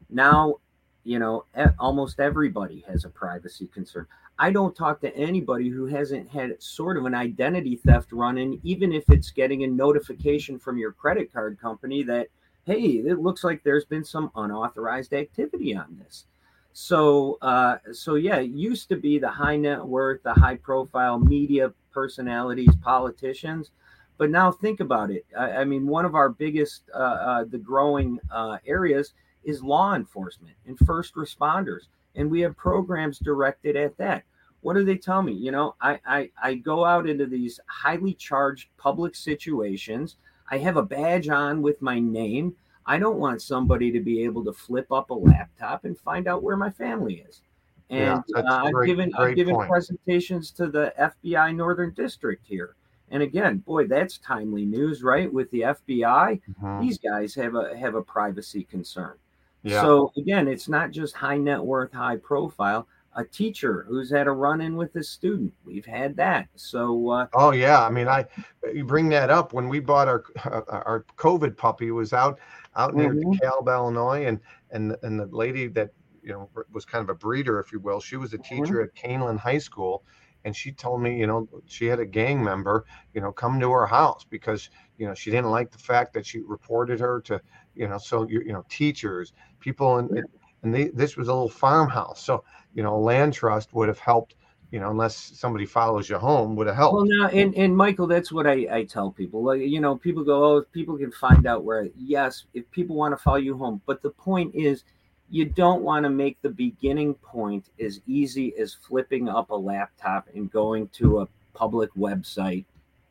now, 0.10 0.58
you 1.04 1.20
know, 1.20 1.46
almost 1.80 2.20
everybody 2.20 2.86
has 2.88 3.04
a 3.04 3.10
privacy 3.10 3.68
concern. 3.74 4.08
I 4.38 4.52
don't 4.52 4.76
talk 4.76 5.02
to 5.02 5.16
anybody 5.18 5.70
who 5.70 5.88
hasn't 5.88 6.30
had 6.30 6.62
sort 6.62 6.98
of 6.98 7.06
an 7.06 7.16
identity 7.16 7.76
theft 7.76 8.12
run 8.12 8.38
in, 8.38 8.60
even 8.64 8.94
if 8.94 9.10
it's 9.10 9.32
getting 9.32 9.64
a 9.64 9.68
notification 9.68 10.60
from 10.60 10.78
your 10.78 10.92
credit 10.92 11.34
card 11.34 11.60
company 11.60 12.04
that, 12.04 12.28
hey, 12.66 12.82
it 12.82 13.20
looks 13.20 13.44
like 13.44 13.64
there's 13.64 13.86
been 13.86 14.06
some 14.06 14.32
unauthorized 14.36 15.14
activity 15.14 15.76
on 15.76 15.98
this. 16.04 16.26
So, 16.74 17.40
uh, 17.42 17.78
so 17.92 18.16
yeah, 18.16 18.38
it 18.38 18.52
used 18.52 18.90
to 18.90 18.96
be 18.96 19.18
the 19.18 19.30
high 19.30 19.58
net 19.58 19.84
worth, 19.84 20.22
the 20.24 20.34
high 20.34 20.56
profile 20.56 21.20
media 21.20 21.74
personalities, 21.92 22.76
politicians 22.82 23.72
but 24.18 24.30
now 24.30 24.52
think 24.52 24.80
about 24.80 25.12
it. 25.12 25.26
I, 25.38 25.52
I 25.52 25.66
mean, 25.66 25.88
one 25.88 26.06
of 26.06 26.16
our 26.16 26.30
biggest, 26.30 26.84
uh, 26.94 26.98
uh, 26.98 27.44
the 27.46 27.58
growing 27.58 28.20
uh, 28.32 28.58
areas 28.66 29.14
is 29.44 29.64
law 29.64 29.96
enforcement 29.96 30.56
and 30.68 30.78
first 30.80 31.16
responders, 31.16 31.88
and 32.16 32.30
we 32.30 32.42
have 32.42 32.56
programs 32.56 33.20
directed 33.20 33.76
at 33.76 33.98
that. 33.98 34.24
What 34.62 34.76
do 34.76 34.86
they 34.86 34.98
tell 34.98 35.22
me? 35.22 35.34
You 35.34 35.52
know, 35.52 35.76
I, 35.82 36.00
I 36.06 36.30
I 36.42 36.56
go 36.56 36.86
out 36.86 37.10
into 37.10 37.26
these 37.26 37.60
highly 37.68 38.14
charged 38.14 38.70
public 38.78 39.14
situations. 39.14 40.16
I 40.50 40.58
have 40.60 40.78
a 40.78 40.84
badge 40.84 41.28
on 41.28 41.62
with 41.62 41.82
my 41.82 42.00
name. 42.00 42.56
I 42.86 42.98
don't 42.98 43.18
want 43.18 43.42
somebody 43.42 43.92
to 43.92 44.00
be 44.00 44.24
able 44.24 44.44
to 44.46 44.54
flip 44.54 44.92
up 44.92 45.10
a 45.10 45.14
laptop 45.14 45.84
and 45.84 45.98
find 45.98 46.28
out 46.28 46.44
where 46.44 46.56
my 46.56 46.70
family 46.70 47.26
is. 47.28 47.42
And 47.90 48.24
yeah, 48.28 48.42
uh, 48.42 48.64
I've 48.66 48.86
given 48.86 49.14
I've 49.16 49.36
given 49.36 49.56
point. 49.56 49.70
presentations 49.70 50.52
to 50.52 50.68
the 50.68 50.94
FBI 50.98 51.54
Northern 51.56 51.92
District 51.92 52.46
here 52.48 52.76
and 53.14 53.22
again, 53.22 53.60
boy, 53.60 53.86
that's 53.86 54.18
timely 54.18 54.66
news, 54.66 55.04
right? 55.04 55.32
With 55.32 55.50
the 55.52 55.62
FBI, 55.62 56.42
mm-hmm. 56.42 56.82
these 56.82 56.98
guys 56.98 57.36
have 57.36 57.54
a 57.54 57.78
have 57.78 57.94
a 57.94 58.02
privacy 58.02 58.64
concern. 58.64 59.14
Yeah. 59.62 59.82
So 59.82 60.12
again, 60.18 60.48
it's 60.48 60.68
not 60.68 60.90
just 60.90 61.14
high 61.14 61.38
net 61.38 61.64
worth, 61.64 61.94
high 61.94 62.18
profile. 62.18 62.88
A 63.16 63.24
teacher 63.24 63.86
who's 63.88 64.10
had 64.10 64.26
a 64.26 64.32
run 64.32 64.62
in 64.62 64.76
with 64.76 64.96
a 64.96 65.04
student, 65.04 65.54
we've 65.64 65.86
had 65.86 66.16
that. 66.16 66.48
So. 66.56 67.12
Uh, 67.12 67.28
oh 67.34 67.52
yeah, 67.52 67.86
I 67.86 67.92
mean, 67.92 68.08
I 68.08 68.26
you 68.74 68.84
bring 68.84 69.10
that 69.10 69.30
up 69.30 69.54
when 69.54 69.70
we 69.70 69.80
bought 69.80 70.08
our 70.08 70.24
uh, 70.46 70.62
our 70.68 71.06
COVID 71.16 71.56
puppy 71.56 71.92
was 71.92 72.14
out 72.14 72.40
out 72.76 72.96
near 72.96 73.14
mm-hmm. 73.14 73.34
DeKalb, 73.34 73.68
Illinois, 73.68 74.26
and 74.26 74.40
and 74.72 74.98
and 75.04 75.20
the 75.20 75.28
lady 75.28 75.68
that 75.68 75.92
you 76.24 76.30
know 76.30 76.50
was 76.72 76.84
kind 76.84 77.04
of 77.04 77.10
a 77.10 77.16
breeder, 77.16 77.60
if 77.60 77.72
you 77.72 77.80
will, 77.80 78.00
she 78.00 78.16
was 78.16 78.34
a 78.34 78.40
mm-hmm. 78.40 78.56
teacher 78.56 78.74
mm-hmm. 78.78 78.86
at 78.86 78.96
Kaneland 78.96 79.38
High 79.40 79.60
School 79.60 80.04
and 80.46 80.56
she 80.56 80.72
told 80.72 81.02
me 81.02 81.18
you 81.18 81.28
know 81.28 81.48
she 81.66 81.86
had 81.86 82.00
a 82.00 82.06
gang 82.06 82.44
member 82.44 82.86
you 83.14 83.22
know 83.22 83.32
come 83.32 83.60
to 83.60 83.72
her 83.72 83.86
house 83.86 84.26
because 84.30 84.70
you 84.98 85.08
know 85.08 85.14
she 85.14 85.32
didn't 85.32 85.52
like 85.52 85.72
the 85.72 85.78
fact 85.78 86.14
that 86.14 86.26
she 86.26 86.40
reported 86.40 87.00
her 87.00 87.22
to 87.22 87.40
you 87.76 87.88
know 87.88 87.98
so 87.98 88.28
you, 88.28 88.42
you 88.46 88.54
know 88.54 88.66
teachers 88.70 89.34
people 89.60 89.98
and 89.98 90.24
and 90.64 90.74
they, 90.74 90.86
this 90.90 91.18
was 91.18 91.28
a 91.28 91.34
little 91.34 91.50
farmhouse 91.50 92.24
so 92.24 92.44
you 92.74 92.84
know 92.84 92.96
a 92.96 92.98
land 92.98 93.34
trust 93.34 93.74
would 93.74 93.88
have 93.88 94.00
helped 94.00 94.36
you 94.74 94.80
know, 94.80 94.90
unless 94.90 95.16
somebody 95.16 95.68
follows 95.68 96.10
you 96.10 96.18
home 96.18 96.56
would 96.56 96.66
have 96.66 96.76
helped. 96.76 96.96
Well, 96.96 97.06
now, 97.06 97.28
and, 97.28 97.54
and 97.54 97.78
Michael, 97.78 98.08
that's 98.08 98.32
what 98.32 98.48
I, 98.48 98.68
I 98.72 98.84
tell 98.86 99.12
people. 99.12 99.44
Like, 99.44 99.62
you 99.62 99.80
know, 99.80 99.96
people 99.96 100.24
go, 100.24 100.44
oh, 100.44 100.58
if 100.58 100.72
people 100.72 100.98
can 100.98 101.12
find 101.12 101.46
out 101.46 101.64
where, 101.64 101.90
yes, 101.96 102.46
if 102.56 102.70
people 102.72 102.96
want 102.96 103.16
to 103.16 103.24
follow 103.24 103.38
you 103.38 103.56
home. 103.56 103.84
But 103.86 104.02
the 104.02 104.10
point 104.10 104.56
is, 104.56 104.84
you 105.30 105.46
don't 105.46 105.82
want 105.82 106.04
to 106.04 106.10
make 106.10 106.42
the 106.42 106.50
beginning 106.50 107.14
point 107.16 107.70
as 107.80 108.02
easy 108.06 108.54
as 108.58 108.74
flipping 108.74 109.30
up 109.30 109.50
a 109.50 109.56
laptop 109.56 110.28
and 110.36 110.52
going 110.52 110.88
to 110.90 111.22
a 111.22 111.28
public 111.54 111.94
website 111.96 112.66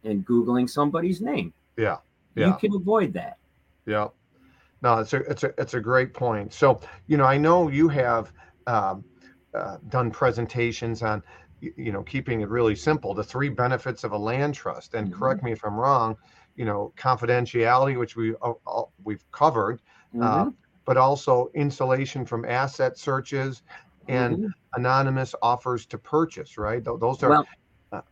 and 0.05 0.27
Googling 0.27 0.69
somebody's 0.69 1.21
name. 1.21 1.53
Yeah. 1.77 1.99
Yeah. 2.35 2.49
You 2.49 2.55
can 2.55 2.75
avoid 2.75 3.13
that. 3.15 3.39
Yeah. 3.87 4.09
No, 4.83 4.99
it's 4.99 5.13
a 5.13 5.19
it's 5.19 5.45
a 5.45 5.55
it's 5.59 5.75
a 5.75 5.81
great 5.81 6.13
point. 6.13 6.53
So, 6.53 6.81
you 7.07 7.17
know, 7.17 7.25
I 7.25 7.37
know 7.37 7.69
you 7.69 7.89
have 7.89 8.33
um, 8.67 9.05
uh, 9.55 9.77
done 9.89 10.11
presentations 10.11 11.03
on 11.03 11.23
you 11.61 11.93
know 11.93 12.03
keeping 12.03 12.41
it 12.41 12.49
really 12.49 12.75
simple 12.75 13.15
the 13.15 13.23
three 13.23 13.49
benefits 13.49 14.03
of 14.03 14.13
a 14.13 14.17
land 14.19 14.55
trust 14.55 14.95
and 14.95 15.09
mm-hmm. 15.09 15.19
correct 15.19 15.43
me 15.45 15.53
if 15.53 15.65
i'm 15.65 15.77
wrong 15.77 16.17
you 16.57 16.65
know 16.65 16.93
confidentiality 16.97 17.97
which 17.97 18.17
we 18.17 18.35
uh, 18.43 18.53
uh 18.67 18.83
we've 19.05 19.31
covered 19.31 19.81
uh, 20.17 20.19
mm-hmm. 20.19 20.49
uh, 20.49 20.51
but 20.93 21.01
also 21.01 21.51
insulation 21.55 22.27
from 22.27 22.45
asset 22.45 22.99
searches 22.99 23.63
and 24.09 24.37
mm-hmm. 24.37 24.47
anonymous 24.75 25.35
offers 25.41 25.87
to 25.87 25.97
purchase 25.97 26.59
right 26.59 26.85
those 26.85 27.23
are 27.23 27.31
well, 27.31 27.47
uh, 27.93 28.03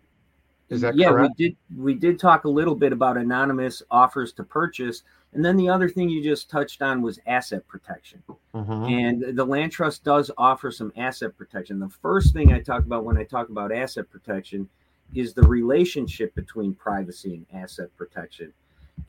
is 0.70 0.80
that 0.80 0.96
yeah 0.96 1.10
correct? 1.10 1.34
we 1.36 1.44
did 1.44 1.56
we 1.76 1.92
did 1.92 2.18
talk 2.18 2.44
a 2.44 2.48
little 2.48 2.74
bit 2.74 2.90
about 2.90 3.18
anonymous 3.18 3.82
offers 3.90 4.32
to 4.32 4.42
purchase 4.42 5.02
and 5.34 5.44
then 5.44 5.58
the 5.58 5.68
other 5.68 5.90
thing 5.90 6.08
you 6.08 6.24
just 6.24 6.48
touched 6.48 6.80
on 6.82 7.02
was 7.02 7.20
asset 7.26 7.66
protection. 7.68 8.22
Mm-hmm. 8.54 8.84
And 8.84 9.36
the 9.36 9.44
land 9.44 9.70
trust 9.70 10.02
does 10.02 10.30
offer 10.36 10.72
some 10.72 10.92
asset 10.96 11.36
protection. 11.36 11.78
The 11.78 11.88
first 11.88 12.32
thing 12.32 12.52
I 12.52 12.60
talk 12.60 12.80
about 12.80 13.04
when 13.04 13.16
I 13.16 13.22
talk 13.22 13.48
about 13.48 13.70
asset 13.70 14.10
protection 14.10 14.68
is 15.14 15.32
the 15.32 15.42
relationship 15.42 16.34
between 16.34 16.74
privacy 16.74 17.34
and 17.34 17.62
asset 17.62 17.96
protection. 17.96 18.52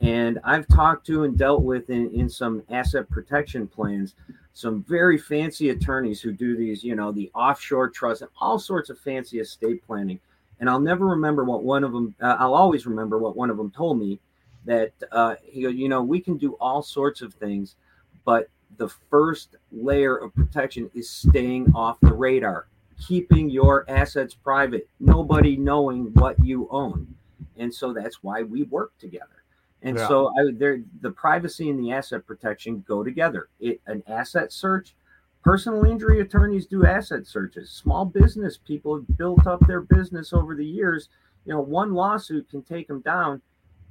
And 0.00 0.38
I've 0.44 0.66
talked 0.68 1.06
to 1.06 1.24
and 1.24 1.38
dealt 1.38 1.62
with 1.62 1.90
in, 1.90 2.10
in 2.12 2.28
some 2.28 2.62
asset 2.70 3.08
protection 3.10 3.66
plans 3.68 4.14
some 4.54 4.82
very 4.82 5.16
fancy 5.16 5.70
attorneys 5.70 6.20
who 6.20 6.32
do 6.32 6.56
these, 6.56 6.84
you 6.84 6.94
know, 6.94 7.10
the 7.10 7.30
offshore 7.34 7.88
trust 7.88 8.22
and 8.22 8.30
all 8.40 8.58
sorts 8.58 8.90
of 8.90 8.98
fancy 8.98 9.40
estate 9.40 9.84
planning. 9.86 10.20
And 10.60 10.68
I'll 10.68 10.80
never 10.80 11.06
remember 11.06 11.44
what 11.44 11.64
one 11.64 11.84
of 11.84 11.92
them, 11.92 12.14
uh, 12.20 12.36
I'll 12.38 12.54
always 12.54 12.86
remember 12.86 13.18
what 13.18 13.36
one 13.36 13.50
of 13.50 13.56
them 13.56 13.70
told 13.70 13.98
me 13.98 14.20
that 14.64 14.92
uh, 15.10 15.36
he 15.42 15.62
goes, 15.62 15.74
you 15.74 15.88
know, 15.88 16.02
we 16.02 16.20
can 16.20 16.36
do 16.36 16.52
all 16.60 16.82
sorts 16.82 17.22
of 17.22 17.34
things, 17.34 17.76
but 18.24 18.48
the 18.76 18.88
first 18.88 19.56
layer 19.72 20.16
of 20.16 20.34
protection 20.34 20.90
is 20.94 21.08
staying 21.10 21.72
off 21.74 21.98
the 22.00 22.12
radar, 22.12 22.66
keeping 23.00 23.50
your 23.50 23.84
assets 23.88 24.34
private, 24.34 24.88
nobody 25.00 25.56
knowing 25.56 26.12
what 26.14 26.38
you 26.44 26.68
own. 26.70 27.12
And 27.56 27.74
so 27.74 27.92
that's 27.92 28.22
why 28.22 28.42
we 28.42 28.62
work 28.64 28.96
together. 28.98 29.41
And 29.82 29.96
yeah. 29.96 30.08
so 30.08 30.28
I, 30.38 30.52
there, 30.52 30.80
the 31.00 31.10
privacy 31.10 31.68
and 31.68 31.78
the 31.78 31.92
asset 31.92 32.26
protection 32.26 32.84
go 32.86 33.02
together. 33.02 33.48
It, 33.60 33.80
an 33.86 34.02
asset 34.06 34.52
search, 34.52 34.94
personal 35.42 35.84
injury 35.84 36.20
attorneys 36.20 36.66
do 36.66 36.86
asset 36.86 37.26
searches. 37.26 37.70
Small 37.70 38.04
business 38.04 38.56
people 38.56 38.94
have 38.94 39.16
built 39.16 39.46
up 39.46 39.66
their 39.66 39.80
business 39.80 40.32
over 40.32 40.54
the 40.54 40.64
years. 40.64 41.08
You 41.44 41.54
know, 41.54 41.60
one 41.60 41.94
lawsuit 41.94 42.48
can 42.48 42.62
take 42.62 42.86
them 42.86 43.00
down 43.00 43.42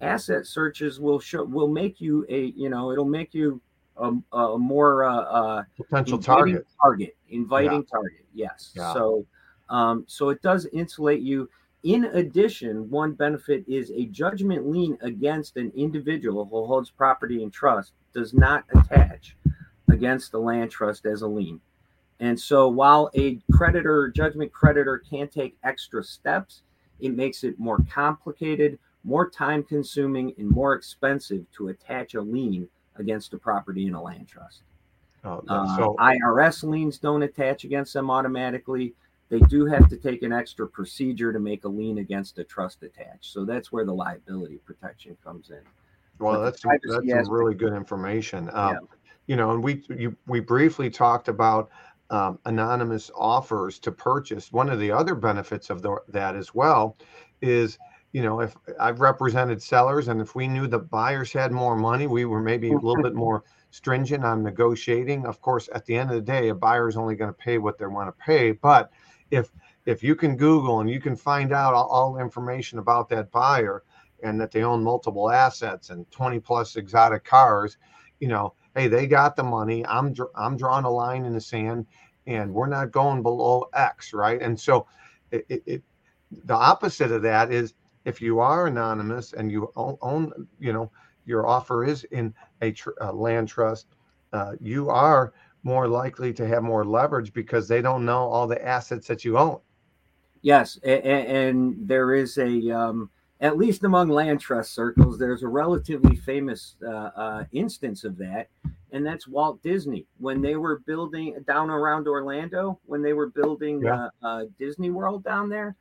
asset 0.01 0.45
searches 0.45 0.99
will 0.99 1.19
show 1.19 1.43
will 1.43 1.67
make 1.67 2.01
you 2.01 2.25
a 2.29 2.45
you 2.55 2.69
know 2.69 2.91
it'll 2.91 3.05
make 3.05 3.33
you 3.33 3.61
a, 3.97 4.11
a 4.33 4.57
more 4.57 5.03
uh, 5.03 5.21
uh, 5.21 5.63
potential 5.77 6.17
target 6.17 6.65
target 6.81 7.15
inviting 7.29 7.81
yeah. 7.81 7.91
target 7.91 8.25
yes 8.33 8.71
yeah. 8.75 8.93
so 8.93 9.25
um, 9.69 10.03
so 10.07 10.29
it 10.29 10.41
does 10.41 10.65
insulate 10.73 11.21
you 11.21 11.49
in 11.83 12.05
addition 12.05 12.89
one 12.89 13.13
benefit 13.13 13.63
is 13.67 13.91
a 13.91 14.05
judgment 14.07 14.67
lien 14.67 14.97
against 15.01 15.57
an 15.57 15.71
individual 15.75 16.45
who 16.45 16.65
holds 16.65 16.89
property 16.89 17.41
in 17.43 17.49
trust 17.49 17.93
does 18.13 18.33
not 18.33 18.63
attach 18.75 19.35
against 19.89 20.31
the 20.31 20.39
land 20.39 20.69
trust 20.69 21.05
as 21.05 21.21
a 21.21 21.27
lien 21.27 21.59
and 22.19 22.39
so 22.39 22.67
while 22.67 23.09
a 23.15 23.39
creditor 23.51 24.09
judgment 24.09 24.51
creditor 24.51 25.01
can 25.09 25.27
take 25.27 25.57
extra 25.63 26.03
steps 26.03 26.61
it 26.99 27.15
makes 27.15 27.43
it 27.43 27.59
more 27.59 27.79
complicated 27.89 28.77
more 29.03 29.29
time 29.29 29.63
consuming 29.63 30.33
and 30.37 30.49
more 30.49 30.73
expensive 30.73 31.45
to 31.51 31.69
attach 31.69 32.13
a 32.13 32.21
lien 32.21 32.67
against 32.97 33.33
a 33.33 33.37
property 33.37 33.87
in 33.87 33.93
a 33.93 34.01
land 34.01 34.27
trust. 34.27 34.61
Oh, 35.23 35.43
uh, 35.47 35.77
so- 35.77 35.95
IRS 35.99 36.63
liens 36.63 36.97
don't 36.97 37.23
attach 37.23 37.63
against 37.63 37.93
them 37.93 38.09
automatically. 38.09 38.93
They 39.31 39.39
do 39.39 39.65
have 39.65 39.87
to 39.87 39.95
take 39.95 40.23
an 40.23 40.33
extra 40.33 40.67
procedure 40.67 41.31
to 41.31 41.39
make 41.39 41.63
a 41.63 41.67
lien 41.69 41.99
against 41.99 42.37
a 42.37 42.43
trust 42.43 42.83
attached. 42.83 43.31
So 43.31 43.45
that's 43.45 43.71
where 43.71 43.85
the 43.85 43.93
liability 43.93 44.57
protection 44.57 45.15
comes 45.23 45.51
in. 45.51 45.61
Well, 46.19 46.33
but 46.33 46.43
that's 46.43 46.61
that's 46.61 47.27
some 47.27 47.33
really 47.33 47.55
good 47.55 47.71
information. 47.71 48.49
Um, 48.51 48.73
yeah. 48.73 48.79
You 49.27 49.35
know, 49.37 49.51
and 49.51 49.63
we 49.63 49.83
you, 49.89 50.17
we 50.27 50.41
briefly 50.41 50.89
talked 50.89 51.29
about 51.29 51.69
um, 52.09 52.39
anonymous 52.43 53.09
offers 53.15 53.79
to 53.79 53.91
purchase. 53.93 54.51
One 54.51 54.69
of 54.69 54.81
the 54.81 54.91
other 54.91 55.15
benefits 55.15 55.69
of 55.69 55.81
the, 55.81 55.95
that 56.09 56.35
as 56.35 56.53
well 56.53 56.97
is 57.41 57.79
you 58.11 58.21
know, 58.21 58.41
if 58.41 58.57
I've 58.81 58.99
represented 58.99 59.63
sellers 59.63 60.09
and 60.09 60.19
if 60.19 60.35
we 60.35 60.45
knew 60.45 60.67
the 60.67 60.79
buyers 60.79 61.31
had 61.31 61.53
more 61.53 61.77
money, 61.77 62.07
we 62.07 62.25
were 62.25 62.41
maybe 62.41 62.69
a 62.71 62.75
little 62.75 63.01
bit 63.01 63.15
more 63.15 63.45
stringent 63.69 64.25
on 64.25 64.43
negotiating. 64.43 65.25
Of 65.25 65.41
course, 65.41 65.69
at 65.73 65.85
the 65.85 65.95
end 65.95 66.09
of 66.09 66.17
the 66.17 66.21
day, 66.21 66.49
a 66.49 66.55
buyer 66.55 66.89
is 66.89 66.97
only 66.97 67.15
going 67.15 67.29
to 67.29 67.37
pay 67.37 67.57
what 67.57 67.77
they 67.77 67.85
want 67.85 68.09
to 68.09 68.25
pay. 68.25 68.51
But 68.51 68.91
if 69.31 69.51
if 69.85 70.03
you 70.03 70.15
can 70.15 70.37
Google 70.37 70.81
and 70.81 70.89
you 70.89 70.99
can 70.99 71.15
find 71.15 71.51
out 71.51 71.73
all, 71.73 71.87
all 71.87 72.17
information 72.19 72.77
about 72.79 73.09
that 73.09 73.31
buyer 73.31 73.83
and 74.23 74.39
that 74.39 74.51
they 74.51 74.63
own 74.63 74.83
multiple 74.83 75.31
assets 75.31 75.89
and 75.89 76.09
20 76.11 76.39
plus 76.39 76.75
exotic 76.75 77.23
cars, 77.23 77.77
you 78.19 78.27
know, 78.27 78.53
hey, 78.75 78.87
they 78.87 79.07
got 79.07 79.35
the 79.35 79.43
money. 79.43 79.85
I'm 79.87 80.13
I'm 80.35 80.57
drawing 80.57 80.85
a 80.85 80.91
line 80.91 81.25
in 81.25 81.33
the 81.33 81.41
sand, 81.41 81.87
and 82.27 82.53
we're 82.53 82.67
not 82.67 82.91
going 82.91 83.23
below 83.23 83.65
X, 83.73 84.13
right? 84.13 84.41
And 84.41 84.59
so, 84.59 84.85
it, 85.31 85.45
it, 85.49 85.63
it 85.65 85.83
the 86.43 86.53
opposite 86.55 87.11
of 87.11 87.21
that 87.23 87.51
is 87.51 87.73
if 88.05 88.21
you 88.21 88.39
are 88.39 88.67
anonymous 88.67 89.33
and 89.33 89.51
you 89.51 89.71
own, 89.75 90.31
you 90.59 90.73
know, 90.73 90.91
your 91.25 91.47
offer 91.47 91.83
is 91.83 92.03
in 92.05 92.33
a, 92.61 92.71
tr- 92.71 92.91
a 93.01 93.11
land 93.11 93.47
trust, 93.47 93.87
uh, 94.33 94.53
you 94.59 94.89
are 94.89 95.33
more 95.63 95.87
likely 95.87 96.33
to 96.33 96.47
have 96.47 96.63
more 96.63 96.85
leverage 96.85 97.33
because 97.33 97.67
they 97.67 97.81
don't 97.81 98.05
know 98.05 98.27
all 98.27 98.47
the 98.47 98.63
assets 98.65 99.07
that 99.07 99.23
you 99.23 99.37
own. 99.37 99.59
Yes, 100.41 100.79
and, 100.83 101.03
and 101.03 101.87
there 101.87 102.15
is 102.15 102.37
a, 102.37 102.71
um, 102.71 103.09
at 103.41 103.57
least 103.57 103.83
among 103.83 104.09
land 104.09 104.39
trust 104.39 104.73
circles, 104.73 105.19
there's 105.19 105.43
a 105.43 105.47
relatively 105.47 106.15
famous 106.15 106.75
uh, 106.83 107.11
uh, 107.15 107.43
instance 107.51 108.03
of 108.03 108.17
that, 108.17 108.49
and 108.91 109.05
that's 109.05 109.27
Walt 109.27 109.61
Disney 109.61 110.07
when 110.17 110.41
they 110.41 110.55
were 110.55 110.79
building 110.79 111.35
down 111.47 111.69
around 111.69 112.07
Orlando 112.07 112.79
when 112.85 113.01
they 113.01 113.13
were 113.13 113.29
building 113.29 113.81
yeah. 113.83 114.07
Uh, 114.23 114.25
uh, 114.25 114.45
Disney 114.57 114.89
World 114.89 115.23
down 115.23 115.47
there 115.47 115.75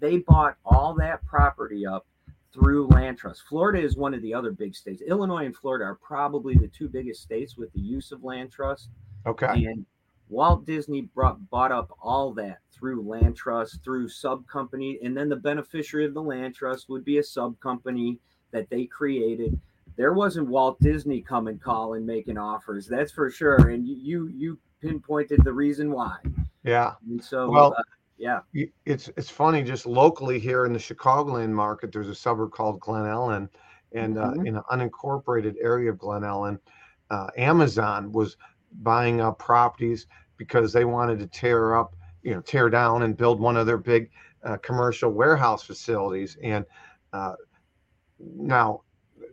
they 0.00 0.18
bought 0.18 0.56
all 0.64 0.94
that 0.94 1.24
property 1.26 1.86
up 1.86 2.06
through 2.52 2.86
land 2.88 3.18
trust. 3.18 3.42
Florida 3.48 3.80
is 3.80 3.96
one 3.96 4.14
of 4.14 4.22
the 4.22 4.32
other 4.32 4.50
big 4.50 4.74
states. 4.74 5.02
Illinois 5.02 5.44
and 5.44 5.56
Florida 5.56 5.84
are 5.84 5.96
probably 5.96 6.56
the 6.56 6.68
two 6.68 6.88
biggest 6.88 7.22
states 7.22 7.56
with 7.56 7.72
the 7.72 7.80
use 7.80 8.10
of 8.10 8.24
land 8.24 8.50
trust. 8.50 8.88
Okay. 9.28 9.66
And 9.66 9.84
Walt 10.28 10.66
Disney 10.66 11.02
brought, 11.02 11.48
bought 11.50 11.72
up 11.72 11.90
all 12.00 12.32
that 12.34 12.58
through 12.72 13.02
land 13.02 13.36
trust, 13.36 13.82
through 13.82 14.08
sub 14.08 14.46
company, 14.46 14.98
and 15.02 15.16
then 15.16 15.28
the 15.28 15.36
beneficiary 15.36 16.04
of 16.04 16.14
the 16.14 16.22
land 16.22 16.54
trust 16.54 16.88
would 16.88 17.04
be 17.04 17.18
a 17.18 17.22
sub 17.22 17.58
company 17.60 18.18
that 18.50 18.68
they 18.70 18.86
created. 18.86 19.58
There 19.96 20.12
wasn't 20.12 20.48
Walt 20.48 20.80
Disney 20.80 21.20
coming 21.20 21.58
calling 21.58 22.06
making 22.06 22.38
offers, 22.38 22.86
that's 22.86 23.12
for 23.12 23.30
sure. 23.30 23.70
And 23.70 23.86
you 23.86 24.28
you 24.28 24.58
pinpointed 24.80 25.42
the 25.44 25.52
reason 25.52 25.90
why. 25.90 26.18
Yeah. 26.62 26.92
And 27.08 27.22
so 27.22 27.50
well, 27.50 27.74
uh, 27.76 27.82
yeah. 28.16 28.40
It's 28.84 29.08
it's 29.16 29.30
funny 29.30 29.62
just 29.62 29.86
locally 29.86 30.38
here 30.38 30.66
in 30.66 30.72
the 30.72 30.78
Chicagoland 30.78 31.50
market, 31.50 31.92
there's 31.92 32.08
a 32.08 32.14
suburb 32.14 32.52
called 32.52 32.80
Glen 32.80 33.04
Ellyn, 33.04 33.48
and 33.92 34.18
uh, 34.18 34.28
mm-hmm. 34.28 34.40
uh, 34.40 34.44
in 34.44 34.56
an 34.56 34.62
unincorporated 34.70 35.56
area 35.60 35.90
of 35.90 35.98
Glen 35.98 36.22
Ellyn, 36.22 36.58
uh, 37.10 37.28
Amazon 37.36 38.12
was 38.12 38.36
buying 38.72 39.20
up 39.20 39.38
properties 39.38 40.06
because 40.36 40.72
they 40.72 40.84
wanted 40.84 41.18
to 41.18 41.26
tear 41.26 41.76
up, 41.76 41.94
you 42.22 42.34
know, 42.34 42.40
tear 42.40 42.70
down 42.70 43.02
and 43.02 43.16
build 43.16 43.40
one 43.40 43.56
of 43.56 43.66
their 43.66 43.78
big 43.78 44.10
uh, 44.44 44.56
commercial 44.58 45.10
warehouse 45.10 45.62
facilities. 45.62 46.36
And 46.42 46.64
uh, 47.12 47.34
now, 48.18 48.82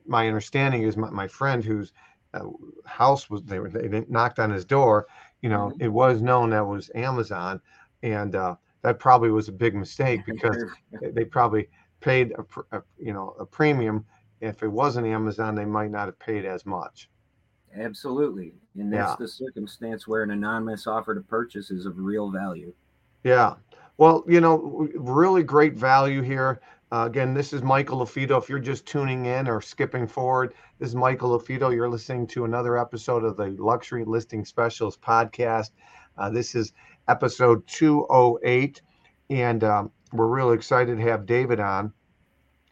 my 0.07 0.27
understanding 0.27 0.83
is 0.83 0.97
my, 0.97 1.09
my 1.09 1.27
friend 1.27 1.63
whose 1.63 1.93
uh, 2.33 2.45
house 2.85 3.29
was 3.29 3.43
they 3.43 3.59
were 3.59 3.69
they 3.69 4.05
knocked 4.09 4.39
on 4.39 4.51
his 4.51 4.65
door. 4.65 5.07
You 5.41 5.49
know, 5.49 5.71
mm-hmm. 5.71 5.83
it 5.83 5.91
was 5.91 6.21
known 6.21 6.49
that 6.51 6.65
was 6.65 6.91
Amazon, 6.95 7.61
and 8.03 8.33
that 8.33 8.99
probably 8.99 9.31
was 9.31 9.47
a 9.47 9.53
big 9.53 9.75
mistake 9.75 10.21
because 10.27 10.57
they 11.01 11.25
probably 11.25 11.69
paid 12.01 12.33
a, 12.33 12.77
a, 12.77 12.83
you 12.97 13.13
know 13.13 13.35
a 13.39 13.45
premium. 13.45 14.05
If 14.41 14.63
it 14.63 14.67
wasn't 14.67 15.07
Amazon, 15.07 15.55
they 15.55 15.65
might 15.65 15.91
not 15.91 16.07
have 16.07 16.19
paid 16.19 16.45
as 16.45 16.65
much. 16.65 17.09
Absolutely, 17.77 18.53
and 18.77 18.91
that's 18.91 19.11
yeah. 19.11 19.15
the 19.19 19.27
circumstance 19.27 20.07
where 20.07 20.23
an 20.23 20.31
anonymous 20.31 20.87
offer 20.87 21.13
to 21.13 21.21
purchase 21.21 21.71
is 21.71 21.85
of 21.85 21.97
real 21.97 22.29
value. 22.31 22.73
Yeah. 23.23 23.55
Well, 23.97 24.23
you 24.27 24.41
know, 24.41 24.87
really 24.95 25.43
great 25.43 25.75
value 25.75 26.21
here. 26.21 26.61
Uh, 26.91 27.05
again, 27.07 27.33
this 27.33 27.51
is 27.51 27.63
Michael 27.63 28.05
LaFido. 28.05 28.37
If 28.41 28.47
you're 28.47 28.59
just 28.59 28.85
tuning 28.85 29.25
in 29.25 29.47
or 29.47 29.61
skipping 29.61 30.07
forward, 30.07 30.53
this 30.79 30.89
is 30.89 30.95
Michael 30.95 31.37
LaFido. 31.37 31.73
You're 31.73 31.89
listening 31.89 32.27
to 32.27 32.45
another 32.45 32.77
episode 32.77 33.23
of 33.23 33.35
the 33.35 33.55
Luxury 33.61 34.05
Listing 34.05 34.45
Specialist 34.45 35.01
podcast. 35.01 35.71
Uh, 36.17 36.29
this 36.29 36.55
is 36.55 36.73
episode 37.07 37.65
208, 37.67 38.81
and 39.29 39.63
um, 39.63 39.91
we're 40.13 40.27
really 40.27 40.55
excited 40.55 40.97
to 40.97 41.03
have 41.03 41.25
David 41.25 41.59
on. 41.59 41.91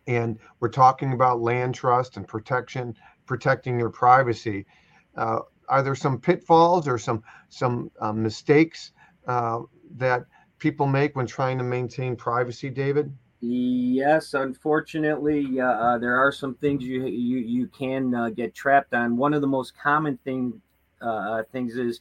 And 0.08 0.38
we're 0.60 0.70
talking 0.70 1.14
about 1.14 1.42
land 1.42 1.74
trust 1.74 2.18
and 2.18 2.28
protection, 2.28 2.96
protecting 3.26 3.80
your 3.80 3.90
privacy. 3.90 4.66
Uh, 5.16 5.40
are 5.70 5.84
there 5.84 5.96
some 5.96 6.20
pitfalls 6.20 6.88
or 6.88 6.98
some 6.98 7.24
some 7.50 7.90
uh, 8.00 8.12
mistakes 8.14 8.92
uh, 9.28 9.60
that 9.98 10.26
people 10.60 10.88
make 10.88 11.16
when 11.16 11.26
trying 11.26 11.58
to 11.58 11.64
maintain 11.64 12.16
privacy, 12.16 12.70
David? 12.70 13.16
Yes, 13.46 14.34
unfortunately, 14.34 15.60
uh, 15.60 15.98
there 15.98 16.16
are 16.18 16.32
some 16.32 16.56
things 16.56 16.84
you 16.84 17.06
you 17.06 17.40
you 17.40 17.68
can 17.68 18.16
uh, 18.16 18.30
get 18.30 18.56
trapped 18.56 18.94
on. 18.94 19.18
One 19.18 19.34
of 19.34 19.42
the 19.42 19.48
most 19.48 19.74
common 19.78 20.18
thing 20.24 20.62
uh, 21.02 21.06
uh, 21.06 21.44
things 21.52 21.76
is, 21.76 22.00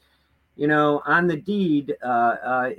you 0.55 0.69
know, 0.69 1.03
on 1.05 1.27
the 1.27 1.37
deed, 1.37 1.97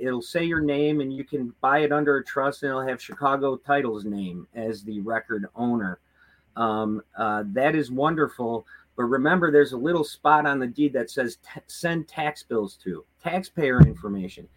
it'll 0.00 0.22
say 0.22 0.44
your 0.44 0.60
name, 0.62 1.02
and 1.02 1.12
you 1.12 1.24
can 1.24 1.52
buy 1.60 1.80
it 1.80 1.92
under 1.92 2.16
a 2.16 2.24
trust, 2.24 2.62
and 2.62 2.70
it'll 2.70 2.86
have 2.86 3.02
Chicago 3.02 3.56
Title's 3.56 4.06
name 4.06 4.46
as 4.54 4.82
the 4.82 5.00
record 5.00 5.46
owner. 5.54 5.98
Um, 6.56 7.02
that 7.18 7.74
is 7.74 7.90
wonderful, 7.90 8.66
but 8.96 9.04
remember, 9.04 9.50
there's 9.50 9.72
a 9.72 9.76
little 9.76 10.04
spot 10.04 10.46
on 10.46 10.58
the 10.58 10.66
deed 10.66 10.92
that 10.92 11.10
says 11.10 11.36
t- 11.36 11.60
"send 11.66 12.08
tax 12.08 12.42
bills 12.42 12.76
to 12.84 13.04
taxpayer 13.22 13.80
information." 13.80 14.48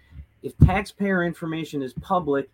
If 0.44 0.58
taxpayer 0.60 1.24
information 1.24 1.82
is 1.82 1.94
public, 1.94 2.50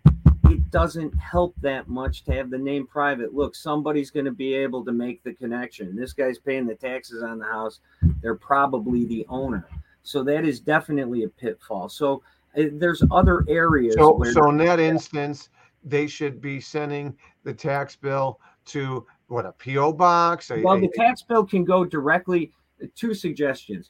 it 0.49 0.71
doesn't 0.71 1.17
help 1.17 1.55
that 1.61 1.87
much 1.89 2.23
to 2.25 2.33
have 2.33 2.49
the 2.49 2.57
name 2.57 2.87
private. 2.87 3.33
Look, 3.33 3.55
somebody's 3.55 4.11
going 4.11 4.25
to 4.25 4.31
be 4.31 4.53
able 4.53 4.85
to 4.85 4.91
make 4.91 5.23
the 5.23 5.33
connection. 5.33 5.95
This 5.95 6.13
guy's 6.13 6.37
paying 6.37 6.65
the 6.65 6.75
taxes 6.75 7.23
on 7.23 7.39
the 7.39 7.45
house. 7.45 7.79
They're 8.21 8.35
probably 8.35 9.05
the 9.05 9.25
owner. 9.29 9.67
So 10.03 10.23
that 10.23 10.45
is 10.45 10.59
definitely 10.59 11.23
a 11.23 11.29
pitfall. 11.29 11.89
So 11.89 12.23
uh, 12.57 12.63
there's 12.73 13.03
other 13.11 13.45
areas. 13.47 13.95
So, 13.95 14.21
so 14.31 14.49
in 14.49 14.57
that 14.57 14.79
instance, 14.79 15.49
they 15.83 16.07
should 16.07 16.41
be 16.41 16.59
sending 16.59 17.15
the 17.43 17.53
tax 17.53 17.95
bill 17.95 18.39
to 18.65 19.05
what 19.33 19.45
a 19.47 19.51
PO 19.53 19.93
box. 19.93 20.51
A, 20.51 20.61
well, 20.61 20.79
the 20.79 20.87
tax 20.87 21.23
bill 21.23 21.43
can 21.43 21.63
go 21.63 21.83
directly. 21.83 22.51
Two 22.95 23.13
suggestions. 23.13 23.89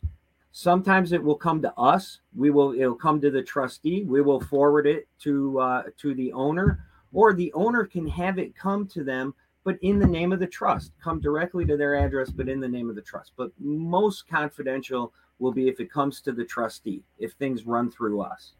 Sometimes 0.53 1.11
it 1.11 1.21
will 1.21 1.35
come 1.35 1.61
to 1.61 1.73
us. 1.75 2.21
We 2.35 2.49
will 2.49 2.73
it'll 2.73 2.95
come 2.95 3.19
to 3.21 3.29
the 3.29 3.41
trustee. 3.41 4.03
We 4.03 4.21
will 4.21 4.39
forward 4.39 4.87
it 4.87 5.07
to 5.19 5.59
uh, 5.59 5.83
to 5.97 6.15
the 6.15 6.31
owner 6.31 6.85
or 7.11 7.33
the 7.33 7.51
owner 7.53 7.85
can 7.85 8.07
have 8.07 8.39
it 8.39 8.55
come 8.55 8.87
to 8.87 9.03
them 9.03 9.33
but 9.63 9.77
in 9.81 9.99
the 9.99 10.07
name 10.07 10.33
of 10.33 10.39
the 10.39 10.47
trust 10.47 10.93
come 11.01 11.19
directly 11.19 11.65
to 11.65 11.77
their 11.77 11.95
address 11.95 12.29
but 12.29 12.49
in 12.49 12.59
the 12.59 12.67
name 12.67 12.89
of 12.89 12.95
the 12.95 13.01
trust. 13.01 13.33
But 13.35 13.51
most 13.59 14.27
confidential 14.27 15.13
will 15.39 15.51
be 15.51 15.67
if 15.67 15.79
it 15.79 15.91
comes 15.91 16.21
to 16.21 16.31
the 16.31 16.45
trustee 16.45 17.03
if 17.19 17.33
things 17.33 17.65
run 17.65 17.91
through 17.91 18.21
us. 18.21 18.53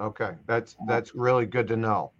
Okay 0.00 0.32
that's 0.46 0.76
that's 0.86 1.14
really 1.14 1.46
good 1.46 1.68
to 1.68 1.76
know 1.76 2.10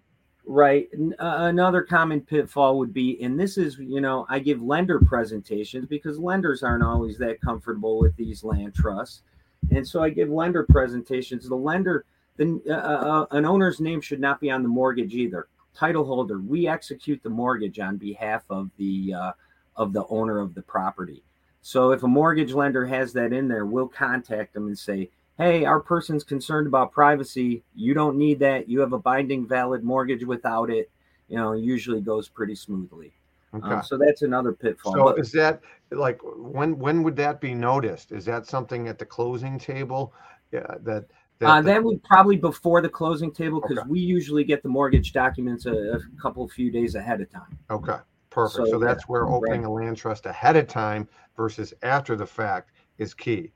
Right. 0.47 0.89
Uh, 0.95 1.15
another 1.19 1.83
common 1.83 2.21
pitfall 2.21 2.79
would 2.79 2.93
be, 2.93 3.23
and 3.23 3.41
this 3.41 3.57
is, 3.57 3.79
you 3.79 4.03
know, 4.03 4.27
I 4.29 4.39
give 4.41 4.61
lender 4.63 5.01
presentations 5.01 5.87
because 5.87 6.19
lenders 6.19 6.63
aren't 6.63 6.85
always 6.85 7.17
that 7.19 7.41
comfortable 7.41 7.99
with 7.99 8.15
these 8.17 8.45
land 8.45 8.75
trusts. 8.75 9.23
And 9.71 9.87
so 9.87 10.03
I 10.03 10.11
give 10.11 10.29
lender 10.29 10.65
presentations. 10.65 11.49
The 11.49 11.55
lender, 11.55 12.05
the, 12.37 12.61
uh, 12.69 12.73
uh, 12.73 13.27
an 13.31 13.47
owner's 13.47 13.81
name 13.81 14.03
should 14.03 14.21
not 14.21 14.39
be 14.39 14.51
on 14.51 14.63
the 14.63 14.69
mortgage 14.69 15.15
either. 15.15 15.49
Title 15.75 16.05
holder, 16.05 16.39
we 16.39 16.69
execute 16.69 17.23
the 17.23 17.31
mortgage 17.31 17.79
on 17.79 17.97
behalf 17.97 18.45
of 18.51 18.71
the 18.77 19.15
uh, 19.15 19.33
of 19.77 19.93
the 19.93 20.07
owner 20.09 20.39
of 20.39 20.55
the 20.55 20.63
property. 20.63 21.25
So 21.63 21.91
if 21.91 22.03
a 22.03 22.09
mortgage 22.09 22.53
lender 22.53 22.87
has 22.87 23.13
that 23.15 23.33
in 23.33 23.49
there, 23.49 23.67
we'll 23.67 23.89
contact 23.89 24.53
them 24.55 24.67
and 24.69 24.79
say, 24.79 25.11
hey, 25.39 25.65
our 25.65 25.81
person's 25.81 26.25
concerned 26.25 26.67
about 26.67 26.93
privacy. 26.93 27.63
You 27.75 27.95
don't 27.95 28.17
need 28.17 28.39
that. 28.41 28.69
You 28.69 28.81
have 28.81 28.93
a 28.93 28.99
binding, 28.99 29.47
valid 29.47 29.83
mortgage 29.83 30.25
without 30.25 30.71
it. 30.71 30.91
You 31.29 31.37
know, 31.37 31.53
usually 31.53 32.01
goes 32.01 32.29
pretty 32.29 32.55
smoothly. 32.55 33.13
Um, 33.53 33.65
okay. 33.65 33.75
Um, 33.75 33.83
so 33.83 33.97
that's 33.97 34.23
another 34.23 34.53
pitfall. 34.53 34.93
So 34.93 35.05
but, 35.05 35.19
is 35.19 35.33
that 35.33 35.61
like 35.91 36.21
when 36.23 36.79
when 36.79 37.03
would 37.03 37.17
that 37.17 37.41
be 37.41 37.55
noticed? 37.55 38.13
Is 38.13 38.25
that 38.27 38.47
something 38.47 38.89
at 38.89 38.99
the 38.99 39.07
closing 39.07 39.59
table? 39.59 40.13
Yeah, 40.53 40.67
that 40.83 41.07
that, 41.39 41.49
uh, 41.49 41.63
that 41.63 41.83
would 41.83 42.03
probably 42.05 42.37
before 42.37 42.81
the 42.81 42.89
closing 42.89 43.33
table 43.33 43.61
because 43.61 43.79
okay. 43.79 43.89
we 43.89 44.01
usually 44.01 44.45
get 44.45 44.63
the 44.63 44.69
mortgage 44.69 45.13
documents 45.13 45.67
a, 45.67 45.95
a, 45.95 46.01
couple 46.21 46.47
few 46.49 46.71
days 46.71 46.95
ahead 46.95 47.21
of 47.21 47.31
time. 47.31 47.59
Okay, 47.71 47.97
perfect. 48.31 48.67
So, 48.69 48.73
so 48.73 48.79
that's 48.79 49.03
yeah, 49.03 49.09
where 49.09 49.29
opening 49.29 49.63
right. 49.63 49.69
a 49.69 49.73
land 49.73 49.97
trust 49.97 50.27
ahead 50.27 50.57
of 50.57 50.69
time 50.69 51.09
versus 51.37 51.75
after 51.83 52.15
the 52.15 52.27
fact 52.27 52.71
is 52.99 53.15
key. 53.15 53.51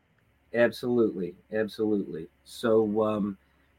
Absolutely, 0.55 1.35
absolutely. 1.53 2.29
So, 2.45 3.05
um, 3.05 3.37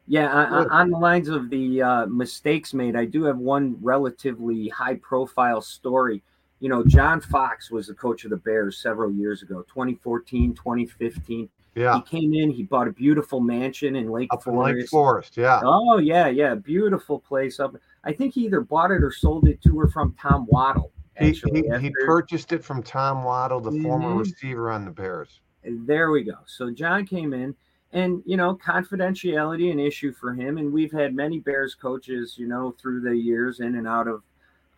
yeah, 0.07 0.27
on, 0.27 0.69
on 0.69 0.89
the 0.89 0.97
lines 0.97 1.29
of 1.29 1.49
the 1.49 1.81
uh, 1.81 2.05
mistakes 2.07 2.73
made, 2.73 2.95
I 2.95 3.05
do 3.05 3.23
have 3.23 3.37
one 3.37 3.77
relatively 3.81 4.67
high-profile 4.69 5.61
story. 5.61 6.23
You 6.59 6.69
know, 6.69 6.83
John 6.83 7.21
Fox 7.21 7.71
was 7.71 7.87
the 7.87 7.93
coach 7.93 8.23
of 8.25 8.31
the 8.31 8.37
Bears 8.37 8.77
several 8.79 9.11
years 9.11 9.43
ago, 9.43 9.61
2014, 9.63 10.53
2015. 10.55 11.49
Yeah. 11.75 11.95
He 11.95 12.01
came 12.01 12.33
in, 12.33 12.51
he 12.51 12.63
bought 12.63 12.87
a 12.87 12.91
beautiful 12.91 13.39
mansion 13.39 13.95
in 13.95 14.09
Lake 14.09 14.29
up 14.31 14.43
Forest. 14.43 14.79
Lake 14.79 14.89
Forest, 14.89 15.37
yeah. 15.37 15.61
Oh, 15.63 15.99
yeah, 15.99 16.27
yeah. 16.27 16.55
Beautiful 16.55 17.19
place 17.19 17.59
up. 17.59 17.75
I 18.03 18.11
think 18.11 18.33
he 18.33 18.45
either 18.45 18.61
bought 18.61 18.91
it 18.91 19.03
or 19.03 19.11
sold 19.11 19.47
it 19.47 19.61
to 19.63 19.79
or 19.79 19.87
from 19.87 20.15
Tom 20.19 20.45
Waddle. 20.49 20.91
Actually, 21.17 21.61
he, 21.61 21.69
he, 21.69 21.79
he 21.83 21.91
purchased 22.05 22.51
it 22.51 22.63
from 22.63 22.81
Tom 22.81 23.23
Waddle, 23.23 23.59
the 23.59 23.71
mm-hmm. 23.71 23.83
former 23.83 24.15
receiver 24.15 24.71
on 24.71 24.85
the 24.85 24.91
Bears. 24.91 25.39
There 25.85 26.11
we 26.11 26.23
go. 26.23 26.37
So 26.45 26.71
John 26.71 27.05
came 27.05 27.33
in, 27.33 27.55
and 27.91 28.21
you 28.25 28.37
know, 28.37 28.55
confidentiality 28.55 29.71
an 29.71 29.79
issue 29.79 30.11
for 30.11 30.33
him, 30.33 30.57
and 30.57 30.71
we've 30.71 30.91
had 30.91 31.15
many 31.15 31.39
Bears 31.39 31.75
coaches, 31.75 32.35
you 32.37 32.47
know, 32.47 32.75
through 32.79 33.01
the 33.01 33.15
years 33.15 33.59
in 33.59 33.75
and 33.75 33.87
out 33.87 34.07
of 34.07 34.23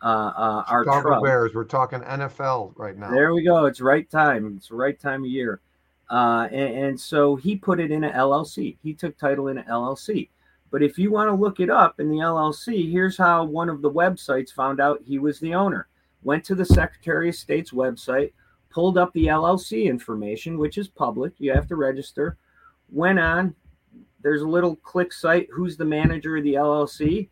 uh, 0.02 0.32
uh, 0.36 0.64
our 0.68 0.84
Chicago 0.84 1.22
Bears. 1.22 1.54
We're 1.54 1.64
talking 1.64 2.00
NFL 2.00 2.72
right 2.76 2.96
now. 2.96 3.10
There 3.10 3.32
we 3.32 3.42
go. 3.42 3.66
It's 3.66 3.80
right 3.80 4.08
time. 4.10 4.54
It's 4.56 4.68
the 4.68 4.74
right 4.74 4.98
time 4.98 5.22
of 5.22 5.30
year. 5.30 5.60
Uh, 6.10 6.48
and, 6.50 6.84
and, 6.84 7.00
so 7.00 7.36
he 7.36 7.56
put 7.56 7.80
it 7.80 7.90
in 7.90 8.04
an 8.04 8.12
LLC. 8.12 8.76
He 8.82 8.92
took 8.92 9.16
title 9.16 9.48
in 9.48 9.56
an 9.56 9.64
LLC. 9.64 10.28
But 10.70 10.82
if 10.82 10.98
you 10.98 11.10
want 11.10 11.28
to 11.28 11.34
look 11.34 11.58
it 11.58 11.70
up 11.70 12.00
in 12.00 12.10
the 12.10 12.16
LLC, 12.16 12.90
here's 12.90 13.16
how 13.16 13.44
one 13.44 13.70
of 13.70 13.80
the 13.80 13.90
websites 13.90 14.52
found 14.52 14.80
out 14.80 15.00
he 15.06 15.18
was 15.18 15.38
the 15.38 15.54
owner. 15.54 15.88
Went 16.22 16.44
to 16.46 16.54
the 16.54 16.66
Secretary 16.66 17.30
of 17.30 17.34
State's 17.34 17.70
website, 17.70 18.32
pulled 18.72 18.98
up 18.98 19.12
the 19.12 19.26
LLC 19.26 19.84
information, 19.84 20.58
which 20.58 20.78
is 20.78 20.88
public. 20.88 21.32
You 21.38 21.52
have 21.52 21.68
to 21.68 21.76
register. 21.76 22.36
Went 22.90 23.18
on. 23.18 23.54
There's 24.22 24.42
a 24.42 24.48
little 24.48 24.76
click 24.76 25.12
site. 25.12 25.48
Who's 25.52 25.76
the 25.76 25.84
manager 25.84 26.36
of 26.36 26.44
the 26.44 26.54
LLC? 26.54 27.28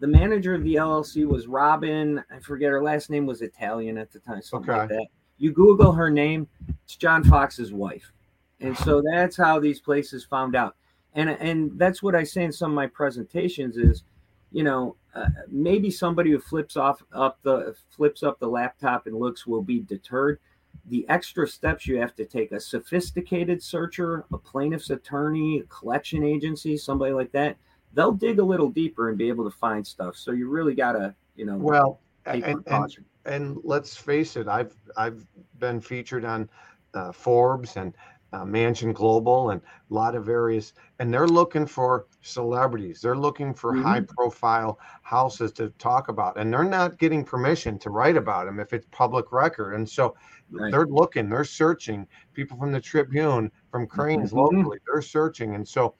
The 0.00 0.06
manager 0.06 0.54
of 0.54 0.62
the 0.62 0.74
LLC 0.74 1.26
was 1.26 1.46
Robin. 1.46 2.22
I 2.30 2.38
forget 2.40 2.70
her 2.70 2.82
last 2.82 3.10
name 3.10 3.26
was 3.26 3.42
Italian 3.42 3.96
at 3.96 4.12
the 4.12 4.18
time, 4.18 4.42
something 4.42 4.70
okay. 4.70 4.80
like 4.80 4.88
that. 4.90 5.06
You 5.38 5.52
Google 5.52 5.92
her 5.92 6.10
name. 6.10 6.46
It's 6.84 6.96
John 6.96 7.24
Fox's 7.24 7.72
wife, 7.72 8.12
and 8.60 8.76
so 8.76 9.02
that's 9.12 9.36
how 9.36 9.58
these 9.58 9.80
places 9.80 10.24
found 10.24 10.54
out. 10.54 10.76
And 11.14 11.30
and 11.30 11.78
that's 11.78 12.02
what 12.02 12.14
I 12.14 12.24
say 12.24 12.44
in 12.44 12.52
some 12.52 12.72
of 12.72 12.76
my 12.76 12.86
presentations 12.86 13.76
is, 13.76 14.04
you 14.52 14.62
know, 14.62 14.96
uh, 15.14 15.26
maybe 15.48 15.90
somebody 15.90 16.30
who 16.30 16.38
flips 16.38 16.76
off 16.76 17.02
up 17.12 17.38
the 17.42 17.74
flips 17.90 18.22
up 18.22 18.38
the 18.38 18.46
laptop 18.46 19.06
and 19.06 19.16
looks 19.16 19.46
will 19.46 19.62
be 19.62 19.80
deterred 19.80 20.38
the 20.86 21.06
extra 21.08 21.46
steps 21.46 21.86
you 21.86 21.98
have 21.98 22.14
to 22.14 22.24
take 22.24 22.52
a 22.52 22.60
sophisticated 22.60 23.62
searcher 23.62 24.24
a 24.32 24.38
plaintiff's 24.38 24.90
attorney 24.90 25.60
a 25.60 25.62
collection 25.64 26.22
agency 26.24 26.76
somebody 26.76 27.12
like 27.12 27.32
that 27.32 27.56
they'll 27.94 28.12
dig 28.12 28.38
a 28.38 28.44
little 28.44 28.68
deeper 28.68 29.08
and 29.08 29.18
be 29.18 29.28
able 29.28 29.44
to 29.44 29.56
find 29.56 29.86
stuff 29.86 30.16
so 30.16 30.32
you 30.32 30.48
really 30.48 30.74
gotta 30.74 31.14
you 31.36 31.44
know 31.44 31.56
well 31.56 32.00
and, 32.26 32.44
and, 32.44 32.96
and, 33.26 33.58
let's 33.64 33.96
face 33.96 34.36
it 34.36 34.48
i've 34.48 34.74
i've 34.96 35.26
been 35.58 35.80
featured 35.80 36.24
on 36.24 36.48
uh, 36.94 37.12
forbes 37.12 37.76
and 37.76 37.94
uh, 38.34 38.44
Mansion 38.44 38.92
Global 38.92 39.50
and 39.50 39.60
a 39.90 39.94
lot 39.94 40.16
of 40.16 40.24
various, 40.24 40.72
and 40.98 41.14
they're 41.14 41.28
looking 41.28 41.66
for 41.66 42.06
celebrities. 42.20 43.00
They're 43.00 43.16
looking 43.16 43.54
for 43.54 43.72
mm-hmm. 43.72 43.82
high 43.82 44.00
profile 44.00 44.80
houses 45.02 45.52
to 45.52 45.70
talk 45.78 46.08
about, 46.08 46.36
and 46.36 46.52
they're 46.52 46.64
not 46.64 46.98
getting 46.98 47.24
permission 47.24 47.78
to 47.78 47.90
write 47.90 48.16
about 48.16 48.46
them 48.46 48.58
if 48.58 48.72
it's 48.72 48.86
public 48.90 49.30
record. 49.30 49.74
And 49.74 49.88
so 49.88 50.16
right. 50.50 50.70
they're 50.70 50.86
looking, 50.86 51.28
they're 51.28 51.44
searching. 51.44 52.06
People 52.32 52.56
from 52.58 52.72
the 52.72 52.80
Tribune, 52.80 53.50
from 53.70 53.86
Crain's 53.86 54.32
mm-hmm. 54.32 54.56
locally, 54.56 54.78
they're 54.86 55.02
searching. 55.02 55.54
And 55.54 55.66
so 55.66 55.94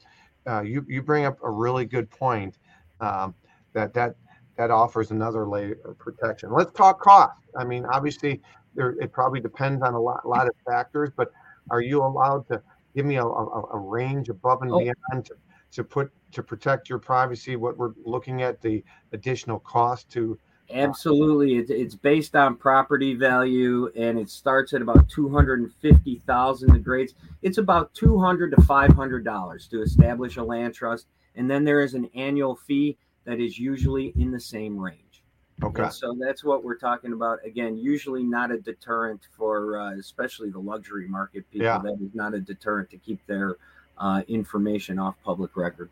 uh, 0.47 0.63
you 0.63 0.85
you 0.89 1.03
bring 1.03 1.25
up 1.25 1.39
a 1.43 1.51
really 1.51 1.85
good 1.85 2.11
point 2.11 2.59
um, 3.01 3.35
that 3.73 3.95
that 3.95 4.17
that 4.57 4.71
offers 4.71 5.11
another 5.11 5.47
layer 5.49 5.79
of 5.85 5.99
protection. 5.99 6.53
Let's 6.53 6.73
talk 6.73 7.01
cost. 7.01 7.41
I 7.57 7.65
mean, 7.65 7.85
obviously, 7.87 8.41
there 8.75 8.91
it 9.01 9.13
probably 9.13 9.41
depends 9.41 9.83
on 9.83 9.95
a 9.95 10.01
lot, 10.01 10.27
lot 10.27 10.47
of 10.47 10.55
factors, 10.67 11.11
but 11.17 11.33
are 11.71 11.81
you 11.81 12.03
allowed 12.03 12.47
to 12.49 12.63
give 12.95 13.07
me 13.07 13.17
a, 13.17 13.25
a, 13.25 13.63
a 13.73 13.79
range 13.79 14.29
above 14.29 14.63
and 14.63 14.71
oh. 14.71 14.79
beyond 14.79 15.25
to 15.27 15.35
to 15.73 15.85
put 15.85 16.13
to 16.33 16.43
protect 16.43 16.89
your 16.89 16.99
privacy? 16.99 17.57
What 17.57 17.77
we're 17.77 17.93
looking 18.05 18.43
at 18.43 18.61
the 18.61 18.85
additional 19.13 19.59
cost 19.61 20.11
to 20.11 20.39
Absolutely. 20.75 21.57
It's, 21.57 21.71
it's 21.71 21.95
based 21.95 22.35
on 22.35 22.57
property 22.57 23.15
value 23.15 23.91
and 23.97 24.19
it 24.19 24.29
starts 24.29 24.73
at 24.73 24.83
about 24.83 25.09
250,000 25.09 26.73
the 26.73 26.79
grades. 26.79 27.15
It's 27.43 27.59
about 27.59 27.95
200 27.95 28.51
to 28.51 28.57
$500 28.57 29.71
to 29.71 29.83
establish 29.83 30.37
a 30.37 30.43
land 30.43 30.75
trust 30.75 31.07
and 31.37 31.51
then 31.51 31.65
there 31.65 31.81
is 31.81 31.95
an 31.95 32.11
annual 32.15 32.57
fee 32.57 32.97
that 33.25 33.41
is 33.41 33.59
usually 33.59 34.13
in 34.17 34.31
the 34.31 34.41
same 34.41 34.79
range. 34.79 35.23
Okay. 35.63 35.85
And 35.85 35.93
so 35.93 36.17
that's 36.19 36.43
what 36.43 36.65
we're 36.65 36.77
talking 36.77 37.13
about. 37.13 37.39
Again, 37.45 37.77
usually 37.77 38.25
not 38.25 38.51
a 38.51 38.59
deterrent 38.59 39.21
for 39.37 39.79
uh, 39.79 39.93
especially 39.93 40.51
the 40.51 40.59
luxury 40.59 41.07
market 41.07 41.49
people. 41.51 41.67
Yeah. 41.67 41.79
That 41.79 41.99
is 42.03 42.15
not 42.15 42.35
a 42.35 42.41
deterrent 42.41 42.91
to 42.91 42.99
keep 42.99 43.25
their 43.27 43.57
uh, 43.99 44.23
information 44.27 44.99
off 44.99 45.15
public 45.25 45.57
record. 45.57 45.91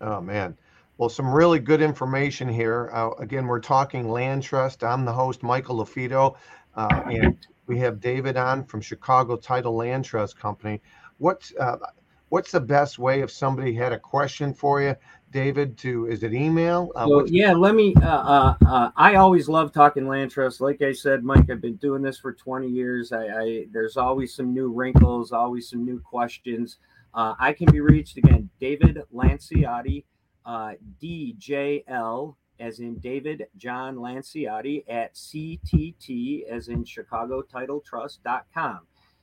Oh 0.00 0.20
man. 0.20 0.56
Well, 1.00 1.08
some 1.08 1.32
really 1.32 1.60
good 1.60 1.80
information 1.80 2.46
here. 2.46 2.90
Uh, 2.92 3.12
again, 3.20 3.46
we're 3.46 3.58
talking 3.58 4.10
land 4.10 4.42
trust. 4.42 4.84
I'm 4.84 5.06
the 5.06 5.12
host, 5.14 5.42
Michael 5.42 5.78
LaFido, 5.78 6.36
uh, 6.74 7.02
and 7.06 7.38
we 7.66 7.78
have 7.78 8.00
David 8.00 8.36
on 8.36 8.66
from 8.66 8.82
Chicago 8.82 9.36
Title 9.36 9.74
Land 9.74 10.04
Trust 10.04 10.38
Company. 10.38 10.82
What's 11.16 11.54
uh, 11.58 11.78
what's 12.28 12.52
the 12.52 12.60
best 12.60 12.98
way 12.98 13.22
if 13.22 13.30
somebody 13.30 13.72
had 13.72 13.94
a 13.94 13.98
question 13.98 14.52
for 14.52 14.82
you, 14.82 14.94
David? 15.30 15.78
To 15.78 16.06
is 16.06 16.22
it 16.22 16.34
email? 16.34 16.92
Uh, 16.94 17.06
So, 17.06 17.24
yeah, 17.24 17.54
let 17.54 17.74
me. 17.74 17.94
Uh, 18.02 18.06
uh, 18.06 18.54
uh, 18.66 18.90
I 18.94 19.14
always 19.14 19.48
love 19.48 19.72
talking 19.72 20.06
land 20.06 20.30
trust. 20.32 20.60
Like 20.60 20.82
I 20.82 20.92
said, 20.92 21.24
Mike, 21.24 21.48
I've 21.48 21.62
been 21.62 21.76
doing 21.76 22.02
this 22.02 22.18
for 22.18 22.34
20 22.34 22.68
years. 22.68 23.10
I, 23.10 23.24
I 23.24 23.66
there's 23.72 23.96
always 23.96 24.34
some 24.34 24.52
new 24.52 24.70
wrinkles, 24.70 25.32
always 25.32 25.70
some 25.70 25.82
new 25.82 25.98
questions. 25.98 26.76
Uh, 27.14 27.36
I 27.38 27.54
can 27.54 27.72
be 27.72 27.80
reached 27.80 28.18
again, 28.18 28.50
David 28.60 29.00
Lanciotti, 29.14 30.04
uh, 30.44 30.72
DJL, 31.02 32.34
as 32.58 32.80
in 32.80 32.98
David 32.98 33.46
John 33.56 33.96
Lanciotti 33.96 34.84
at 34.88 35.14
CTT, 35.14 36.46
as 36.48 36.68
in 36.68 36.84
Chicago 36.84 37.42
Title 37.42 37.80
Trust.com. 37.80 38.80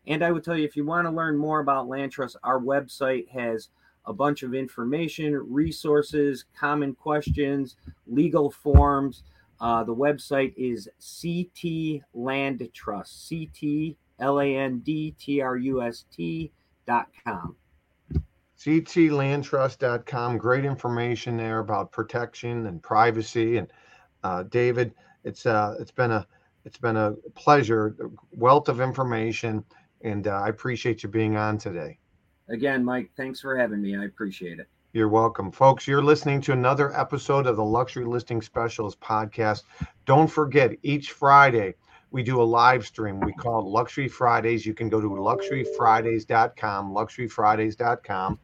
And 0.07 0.23
I 0.23 0.31
would 0.31 0.43
tell 0.43 0.57
you, 0.57 0.65
if 0.65 0.75
you 0.75 0.85
want 0.85 1.05
to 1.05 1.11
learn 1.11 1.37
more 1.37 1.59
about 1.59 1.87
land 1.87 2.13
trust, 2.13 2.37
our 2.43 2.59
website 2.59 3.27
has 3.29 3.69
a 4.05 4.13
bunch 4.13 4.41
of 4.41 4.55
information, 4.55 5.35
resources, 5.35 6.45
common 6.57 6.95
questions, 6.95 7.75
legal 8.07 8.49
forms. 8.49 9.23
Uh, 9.59 9.83
the 9.83 9.93
website 9.93 10.53
is 10.55 10.87
CT 10.97 12.03
Land 12.13 12.67
Trust, 12.73 13.29
CT 13.29 13.97
L 14.19 14.39
A 14.39 14.55
N 14.55 14.79
D 14.79 15.13
T 15.19 15.41
R 15.41 15.57
U 15.57 15.81
S 15.81 16.05
T 16.15 16.51
dot 16.85 17.09
com. 17.25 17.55
ctlandtrust.com. 18.59 20.37
Great 20.37 20.65
information 20.65 21.37
there 21.37 21.59
about 21.59 21.91
protection 21.91 22.67
and 22.67 22.81
privacy. 22.81 23.57
And 23.57 23.67
uh, 24.23 24.43
David, 24.43 24.93
it's 25.23 25.45
uh, 25.45 25.75
it's 25.79 25.91
been 25.91 26.11
a 26.11 26.27
it's 26.65 26.77
been 26.77 26.97
a 26.97 27.13
pleasure, 27.35 27.95
wealth 28.31 28.67
of 28.67 28.81
information, 28.81 29.63
and 30.01 30.27
uh, 30.27 30.41
I 30.41 30.49
appreciate 30.49 31.03
you 31.03 31.09
being 31.09 31.37
on 31.37 31.57
today. 31.57 31.97
Again, 32.49 32.83
Mike, 32.83 33.11
thanks 33.15 33.39
for 33.39 33.57
having 33.57 33.81
me. 33.81 33.97
I 33.97 34.05
appreciate 34.05 34.59
it. 34.59 34.67
You're 34.93 35.09
welcome, 35.09 35.51
folks. 35.51 35.85
You're 35.85 36.03
listening 36.03 36.41
to 36.41 36.53
another 36.53 36.97
episode 36.97 37.45
of 37.45 37.55
the 37.55 37.63
Luxury 37.63 38.05
Listing 38.05 38.41
Specialist 38.41 38.99
podcast. 38.99 39.63
Don't 40.05 40.27
forget, 40.27 40.71
each 40.81 41.11
Friday 41.11 41.75
we 42.11 42.23
do 42.23 42.41
a 42.41 42.43
live 42.43 42.85
stream. 42.85 43.19
We 43.19 43.33
call 43.33 43.59
it 43.59 43.65
Luxury 43.65 44.07
Fridays. 44.07 44.65
You 44.65 44.73
can 44.73 44.89
go 44.89 45.01
to 45.01 45.09
luxuryfridays.com, 45.09 46.91
luxuryfridays.com. 46.93 48.39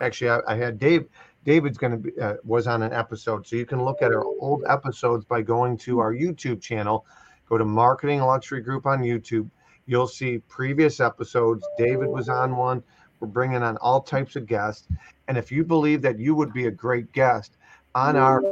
Actually, 0.00 0.30
I, 0.30 0.40
I 0.48 0.56
had 0.56 0.78
Dave. 0.78 1.06
David's 1.44 1.78
going 1.78 1.92
to 1.92 1.98
be 1.98 2.20
uh, 2.20 2.34
was 2.44 2.66
on 2.66 2.82
an 2.82 2.92
episode, 2.92 3.46
so 3.46 3.56
you 3.56 3.64
can 3.64 3.82
look 3.82 4.02
at 4.02 4.12
our 4.12 4.24
old 4.24 4.62
episodes 4.68 5.24
by 5.24 5.40
going 5.40 5.76
to 5.78 5.98
our 5.98 6.12
YouTube 6.12 6.60
channel. 6.60 7.06
Go 7.48 7.56
to 7.58 7.64
Marketing 7.64 8.20
Luxury 8.20 8.60
Group 8.60 8.86
on 8.86 9.00
YouTube. 9.00 9.50
You'll 9.86 10.06
see 10.06 10.38
previous 10.48 11.00
episodes. 11.00 11.66
David 11.78 12.08
was 12.08 12.28
on 12.28 12.56
one. 12.56 12.82
We're 13.18 13.28
bringing 13.28 13.62
on 13.62 13.76
all 13.78 14.00
types 14.00 14.36
of 14.36 14.46
guests. 14.46 14.86
And 15.28 15.36
if 15.36 15.50
you 15.50 15.64
believe 15.64 16.02
that 16.02 16.18
you 16.18 16.34
would 16.34 16.52
be 16.52 16.66
a 16.66 16.70
great 16.70 17.10
guest 17.12 17.56
on 17.94 18.16
our 18.16 18.42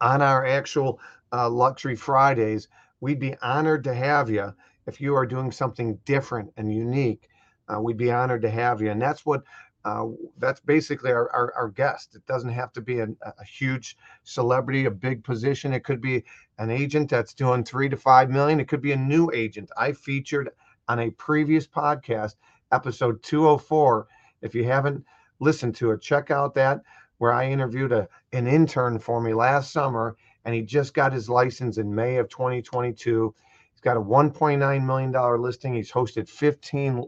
on 0.00 0.22
our 0.22 0.44
actual 0.44 1.00
uh, 1.32 1.48
Luxury 1.48 1.96
Fridays, 1.96 2.68
we'd 3.00 3.18
be 3.18 3.34
honored 3.42 3.84
to 3.84 3.94
have 3.94 4.28
you. 4.28 4.52
If 4.86 5.00
you 5.00 5.14
are 5.14 5.26
doing 5.26 5.50
something 5.50 5.98
different 6.04 6.52
and 6.56 6.72
unique, 6.72 7.28
uh, 7.68 7.80
we'd 7.80 7.96
be 7.96 8.12
honored 8.12 8.42
to 8.42 8.50
have 8.50 8.80
you. 8.80 8.90
And 8.90 9.00
that's 9.00 9.26
what 9.26 9.42
uh, 9.86 10.08
that's 10.38 10.58
basically 10.58 11.12
our, 11.12 11.30
our, 11.30 11.54
our 11.54 11.68
guest. 11.68 12.16
It 12.16 12.26
doesn't 12.26 12.50
have 12.50 12.72
to 12.72 12.80
be 12.80 12.98
a, 12.98 13.06
a 13.22 13.44
huge 13.44 13.96
celebrity, 14.24 14.86
a 14.86 14.90
big 14.90 15.22
position. 15.22 15.72
It 15.72 15.84
could 15.84 16.00
be 16.00 16.24
an 16.58 16.70
agent 16.70 17.08
that's 17.08 17.32
doing 17.32 17.62
three 17.62 17.88
to 17.90 17.96
five 17.96 18.28
million. 18.28 18.58
It 18.58 18.66
could 18.66 18.82
be 18.82 18.90
a 18.90 18.96
new 18.96 19.30
agent. 19.32 19.70
I 19.76 19.92
featured 19.92 20.50
on 20.88 20.98
a 20.98 21.10
previous 21.10 21.68
podcast, 21.68 22.34
episode 22.72 23.22
204. 23.22 24.08
If 24.42 24.56
you 24.56 24.64
haven't 24.64 25.04
listened 25.38 25.76
to 25.76 25.92
it, 25.92 26.02
check 26.02 26.32
out 26.32 26.52
that 26.56 26.82
where 27.18 27.32
I 27.32 27.48
interviewed 27.48 27.92
a, 27.92 28.08
an 28.32 28.48
intern 28.48 28.98
for 28.98 29.20
me 29.20 29.34
last 29.34 29.72
summer, 29.72 30.16
and 30.44 30.52
he 30.52 30.62
just 30.62 30.94
got 30.94 31.12
his 31.12 31.30
license 31.30 31.78
in 31.78 31.94
May 31.94 32.16
of 32.16 32.28
2022. 32.28 33.32
He's 33.70 33.80
got 33.80 33.96
a 33.96 34.00
1.9 34.00 34.84
million 34.84 35.12
dollar 35.12 35.38
listing. 35.38 35.74
He's 35.74 35.92
hosted 35.92 36.28
15 36.28 37.04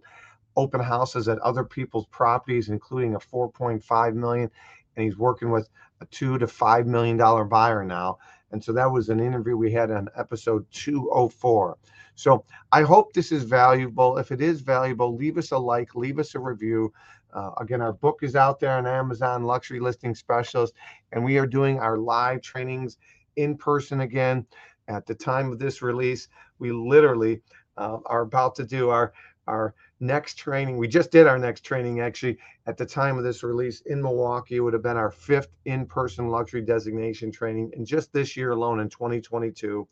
open 0.58 0.80
houses 0.80 1.28
at 1.28 1.38
other 1.38 1.64
people's 1.64 2.06
properties, 2.06 2.68
including 2.68 3.14
a 3.14 3.18
4.5 3.18 4.14
million, 4.14 4.50
and 4.96 5.04
he's 5.04 5.16
working 5.16 5.50
with 5.50 5.68
a 6.00 6.06
two 6.06 6.36
to 6.38 6.46
five 6.46 6.86
million 6.86 7.16
dollar 7.16 7.44
buyer 7.44 7.84
now. 7.84 8.18
And 8.50 8.62
so 8.62 8.72
that 8.72 8.90
was 8.90 9.08
an 9.08 9.20
interview 9.20 9.56
we 9.56 9.72
had 9.72 9.90
on 9.90 10.08
episode 10.16 10.66
204. 10.72 11.78
So 12.14 12.44
I 12.72 12.82
hope 12.82 13.12
this 13.12 13.30
is 13.30 13.44
valuable. 13.44 14.18
If 14.18 14.32
it 14.32 14.40
is 14.40 14.60
valuable, 14.60 15.14
leave 15.14 15.38
us 15.38 15.52
a 15.52 15.58
like, 15.58 15.94
leave 15.94 16.18
us 16.18 16.34
a 16.34 16.40
review. 16.40 16.92
Uh, 17.32 17.50
again, 17.60 17.80
our 17.80 17.92
book 17.92 18.20
is 18.22 18.34
out 18.34 18.58
there 18.58 18.72
on 18.72 18.86
Amazon, 18.86 19.44
Luxury 19.44 19.78
Listing 19.78 20.14
Specialist, 20.14 20.74
and 21.12 21.22
we 21.22 21.38
are 21.38 21.46
doing 21.46 21.78
our 21.78 21.98
live 21.98 22.40
trainings 22.40 22.96
in 23.36 23.56
person 23.56 24.00
again. 24.00 24.44
At 24.88 25.06
the 25.06 25.14
time 25.14 25.52
of 25.52 25.58
this 25.58 25.82
release, 25.82 26.28
we 26.58 26.72
literally 26.72 27.42
uh, 27.76 27.98
are 28.06 28.22
about 28.22 28.54
to 28.56 28.64
do 28.64 28.88
our 28.88 29.12
our 29.48 29.74
next 30.00 30.34
training. 30.34 30.76
We 30.76 30.86
just 30.86 31.10
did 31.10 31.26
our 31.26 31.38
next 31.38 31.62
training 31.62 32.00
actually 32.00 32.38
at 32.66 32.76
the 32.76 32.86
time 32.86 33.18
of 33.18 33.24
this 33.24 33.42
release 33.42 33.80
in 33.86 34.00
Milwaukee. 34.00 34.56
It 34.56 34.60
would 34.60 34.74
have 34.74 34.82
been 34.82 34.96
our 34.96 35.10
fifth 35.10 35.56
in-person 35.64 36.28
luxury 36.28 36.62
designation 36.62 37.32
training, 37.32 37.72
and 37.74 37.86
just 37.86 38.12
this 38.12 38.36
year 38.36 38.50
alone 38.50 38.80
in 38.80 38.88
2022. 38.88 39.88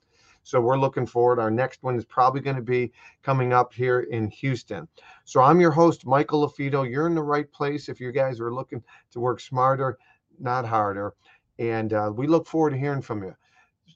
So 0.47 0.61
we're 0.61 0.79
looking 0.79 1.07
forward. 1.07 1.41
Our 1.41 1.51
next 1.51 1.83
one 1.83 1.97
is 1.97 2.05
probably 2.05 2.41
going 2.41 2.55
to 2.55 2.63
be 2.63 2.93
coming 3.25 3.53
up 3.53 3.73
here 3.73 4.01
in 4.01 4.31
Houston. 4.31 4.87
So 5.25 5.41
I'm 5.41 5.61
your 5.61 5.73
host, 5.73 6.07
Michael 6.07 6.49
LaFido. 6.49 6.89
You're 6.89 7.09
in 7.09 7.17
the 7.17 7.23
right 7.23 7.51
place 7.51 7.89
if 7.89 7.99
you 8.01 8.13
guys 8.13 8.39
are 8.39 8.55
looking 8.55 8.81
to 9.11 9.19
work 9.19 9.41
smarter, 9.41 9.99
not 10.39 10.65
harder. 10.65 11.15
And 11.59 11.93
uh, 11.93 12.13
we 12.15 12.29
look 12.29 12.47
forward 12.47 12.71
to 12.71 12.79
hearing 12.79 13.03
from 13.03 13.25
you. 13.25 13.35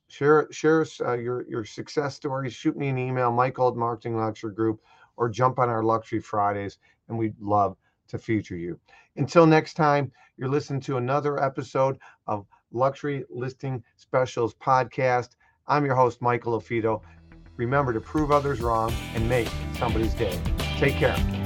Share 0.09 0.49
share 0.51 0.85
uh, 1.03 1.13
your 1.13 1.47
your 1.49 1.65
success 1.65 2.17
stories. 2.17 2.53
Shoot 2.53 2.77
me 2.77 2.89
an 2.89 2.99
email, 2.99 3.31
Michael 3.31 3.69
at 3.69 3.77
Marketing 3.77 4.17
Luxury 4.17 4.53
Group, 4.53 4.81
or 5.17 5.29
jump 5.29 5.59
on 5.59 5.69
our 5.69 5.83
Luxury 5.83 6.21
Fridays, 6.21 6.79
and 7.09 7.19
we'd 7.19 7.39
love 7.41 7.77
to 8.09 8.19
feature 8.19 8.57
you. 8.57 8.79
Until 9.17 9.47
next 9.47 9.75
time, 9.75 10.11
you're 10.37 10.49
listening 10.49 10.81
to 10.83 10.97
another 10.97 11.43
episode 11.43 11.99
of 12.27 12.47
Luxury 12.73 13.25
Listing 13.29 13.83
Specialist 13.97 14.59
Podcast. 14.59 15.31
I'm 15.67 15.85
your 15.85 15.95
host, 15.95 16.23
Michael 16.23 16.61
LaFido. 16.61 17.03
Remember 17.57 17.93
to 17.93 18.01
prove 18.01 18.33
others 18.33 18.61
wrong 18.61 18.93
and 19.15 19.29
make 19.29 19.49
somebody's 19.79 20.15
day. 20.15 20.41
Take 20.79 20.95
care. 20.95 21.40